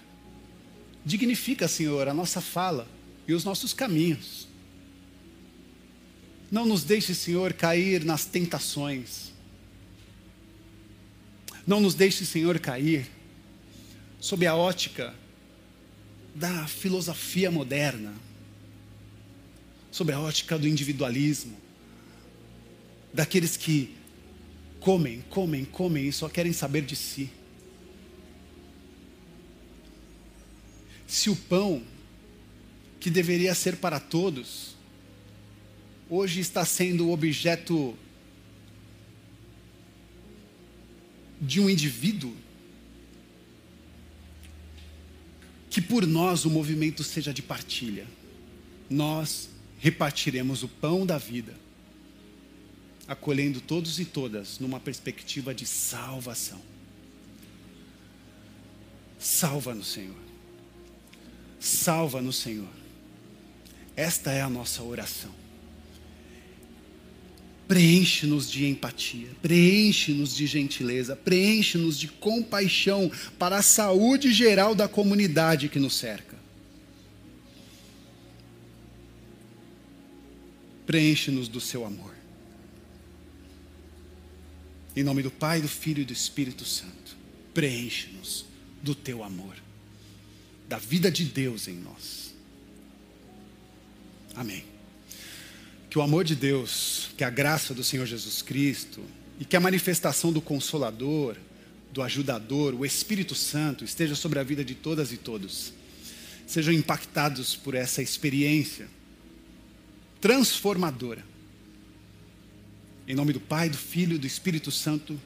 Dignifica, 1.06 1.68
Senhor, 1.68 2.10
a 2.10 2.14
nossa 2.14 2.41
fala 2.41 2.86
e 3.26 3.34
os 3.34 3.45
nossos 3.45 3.74
caminhos. 3.74 4.49
Não 6.52 6.66
nos 6.66 6.84
deixe, 6.84 7.14
Senhor, 7.14 7.54
cair 7.54 8.04
nas 8.04 8.26
tentações. 8.26 9.32
Não 11.66 11.80
nos 11.80 11.93
deixe, 11.93 12.26
Senhor, 12.26 12.60
cair 12.60 13.08
sob 14.20 14.45
a 14.47 14.56
ótica 14.56 15.14
da 16.34 16.68
filosofia 16.68 17.52
moderna 17.52 18.14
sobre 19.91 20.14
a 20.14 20.20
ótica 20.20 20.58
do 20.58 20.68
individualismo, 20.68 21.58
daqueles 23.14 23.58
que 23.58 23.95
comem, 24.80 25.22
comem, 25.30 25.66
comem 25.66 26.08
e 26.08 26.14
só 26.14 26.30
querem 26.30 26.54
saber 26.54 26.84
de 26.84 26.95
si. 26.95 27.30
Se 31.08 31.30
o 31.30 31.36
pão, 31.36 31.84
que 33.00 33.10
deveria 33.10 33.56
ser 33.56 33.78
para 33.78 34.00
todos, 34.00 34.76
hoje 36.10 36.39
está 36.39 36.66
sendo 36.66 37.12
objeto 37.12 37.95
de 41.39 41.62
um 41.62 41.70
indivíduo, 41.70 42.36
que 45.70 45.82
por 45.82 46.05
nós 46.07 46.43
o 46.45 46.49
movimento 46.49 47.03
seja 47.03 47.34
de 47.34 47.41
partilha. 47.41 48.07
Nós 48.89 49.49
repartiremos 49.80 50.64
o 50.64 50.68
pão 50.68 51.05
da 51.05 51.18
vida. 51.18 51.55
acolhendo 53.10 53.60
todos 53.60 53.99
e 53.99 54.05
todas 54.05 54.60
numa 54.60 54.80
perspectiva 54.80 55.51
de 55.51 55.66
salvação. 55.66 56.62
Salva 59.18 59.74
no 59.74 59.84
Senhor. 59.84 60.16
Salva 61.60 62.22
no 62.22 62.32
Senhor. 62.32 62.70
Esta 63.95 64.32
é 64.32 64.41
a 64.41 64.49
nossa 64.49 64.84
oração. 64.84 65.34
Preenche-nos 67.70 68.49
de 68.49 68.65
empatia, 68.65 69.30
preenche-nos 69.43 70.36
de 70.36 70.47
gentileza, 70.47 71.15
preenche-nos 71.15 71.99
de 71.99 72.07
compaixão 72.07 73.11
para 73.38 73.59
a 73.59 73.61
saúde 73.61 74.34
geral 74.34 74.74
da 74.74 74.88
comunidade 74.88 75.70
que 75.70 75.78
nos 75.78 75.93
cerca. 75.95 76.36
Preenche-nos 80.88 81.47
do 81.47 81.61
seu 81.61 81.86
amor. 81.86 82.15
Em 84.95 85.03
nome 85.03 85.22
do 85.22 85.30
Pai, 85.30 85.61
do 85.61 85.67
Filho 85.67 86.01
e 86.01 86.05
do 86.05 86.11
Espírito 86.11 86.65
Santo, 86.65 87.15
preenche-nos 87.53 88.47
do 88.82 88.95
teu 88.95 89.24
amor, 89.24 89.55
da 90.67 90.80
vida 90.80 91.11
de 91.11 91.24
Deus 91.24 91.67
em 91.67 91.76
nós. 91.76 92.34
Amém 94.34 94.79
que 95.90 95.98
o 95.98 96.02
amor 96.02 96.24
de 96.24 96.36
Deus, 96.36 97.10
que 97.18 97.24
a 97.24 97.30
graça 97.30 97.74
do 97.74 97.84
Senhor 97.84 98.06
Jesus 98.06 98.42
Cristo 98.42 99.02
e 99.40 99.46
que 99.46 99.56
a 99.56 99.60
manifestação 99.60 100.32
do 100.32 100.40
Consolador, 100.40 101.36
do 101.92 102.04
Ajudador, 102.04 102.76
o 102.76 102.86
Espírito 102.86 103.34
Santo 103.34 103.84
esteja 103.84 104.14
sobre 104.14 104.38
a 104.38 104.44
vida 104.44 104.64
de 104.64 104.76
todas 104.76 105.12
e 105.12 105.18
todos. 105.18 105.74
Sejam 106.46 106.74
impactados 106.74 107.56
por 107.56 107.74
essa 107.74 108.02
experiência 108.04 108.88
transformadora. 110.22 111.24
Em 113.08 113.16
nome 113.16 113.34
do 113.34 113.40
Pai, 113.40 113.70
do 113.70 113.78
Filho 113.78 114.16
e 114.16 114.20
do 114.20 114.28
Espírito 114.28 114.70
Santo, 114.72 115.20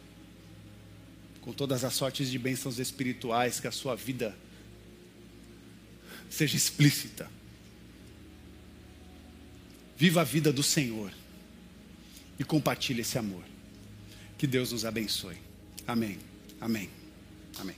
com 1.41 1.51
todas 1.51 1.83
as 1.83 1.93
sortes 1.93 2.31
de 2.31 2.39
bênçãos 2.39 2.79
espirituais, 2.79 3.59
que 3.59 3.67
a 3.67 3.71
sua 3.71 3.95
vida 3.95 4.33
seja 6.29 6.55
explícita 6.55 7.29
Viva 10.03 10.19
a 10.19 10.25
vida 10.25 10.51
do 10.51 10.61
Senhor 10.61 11.13
e 12.37 12.43
compartilhe 12.43 12.99
esse 12.99 13.17
amor. 13.17 13.41
Que 14.37 14.45
Deus 14.45 14.73
nos 14.73 14.83
abençoe. 14.83 15.37
Amém. 15.87 16.19
Amém. 16.59 16.89
Amém. 17.57 17.77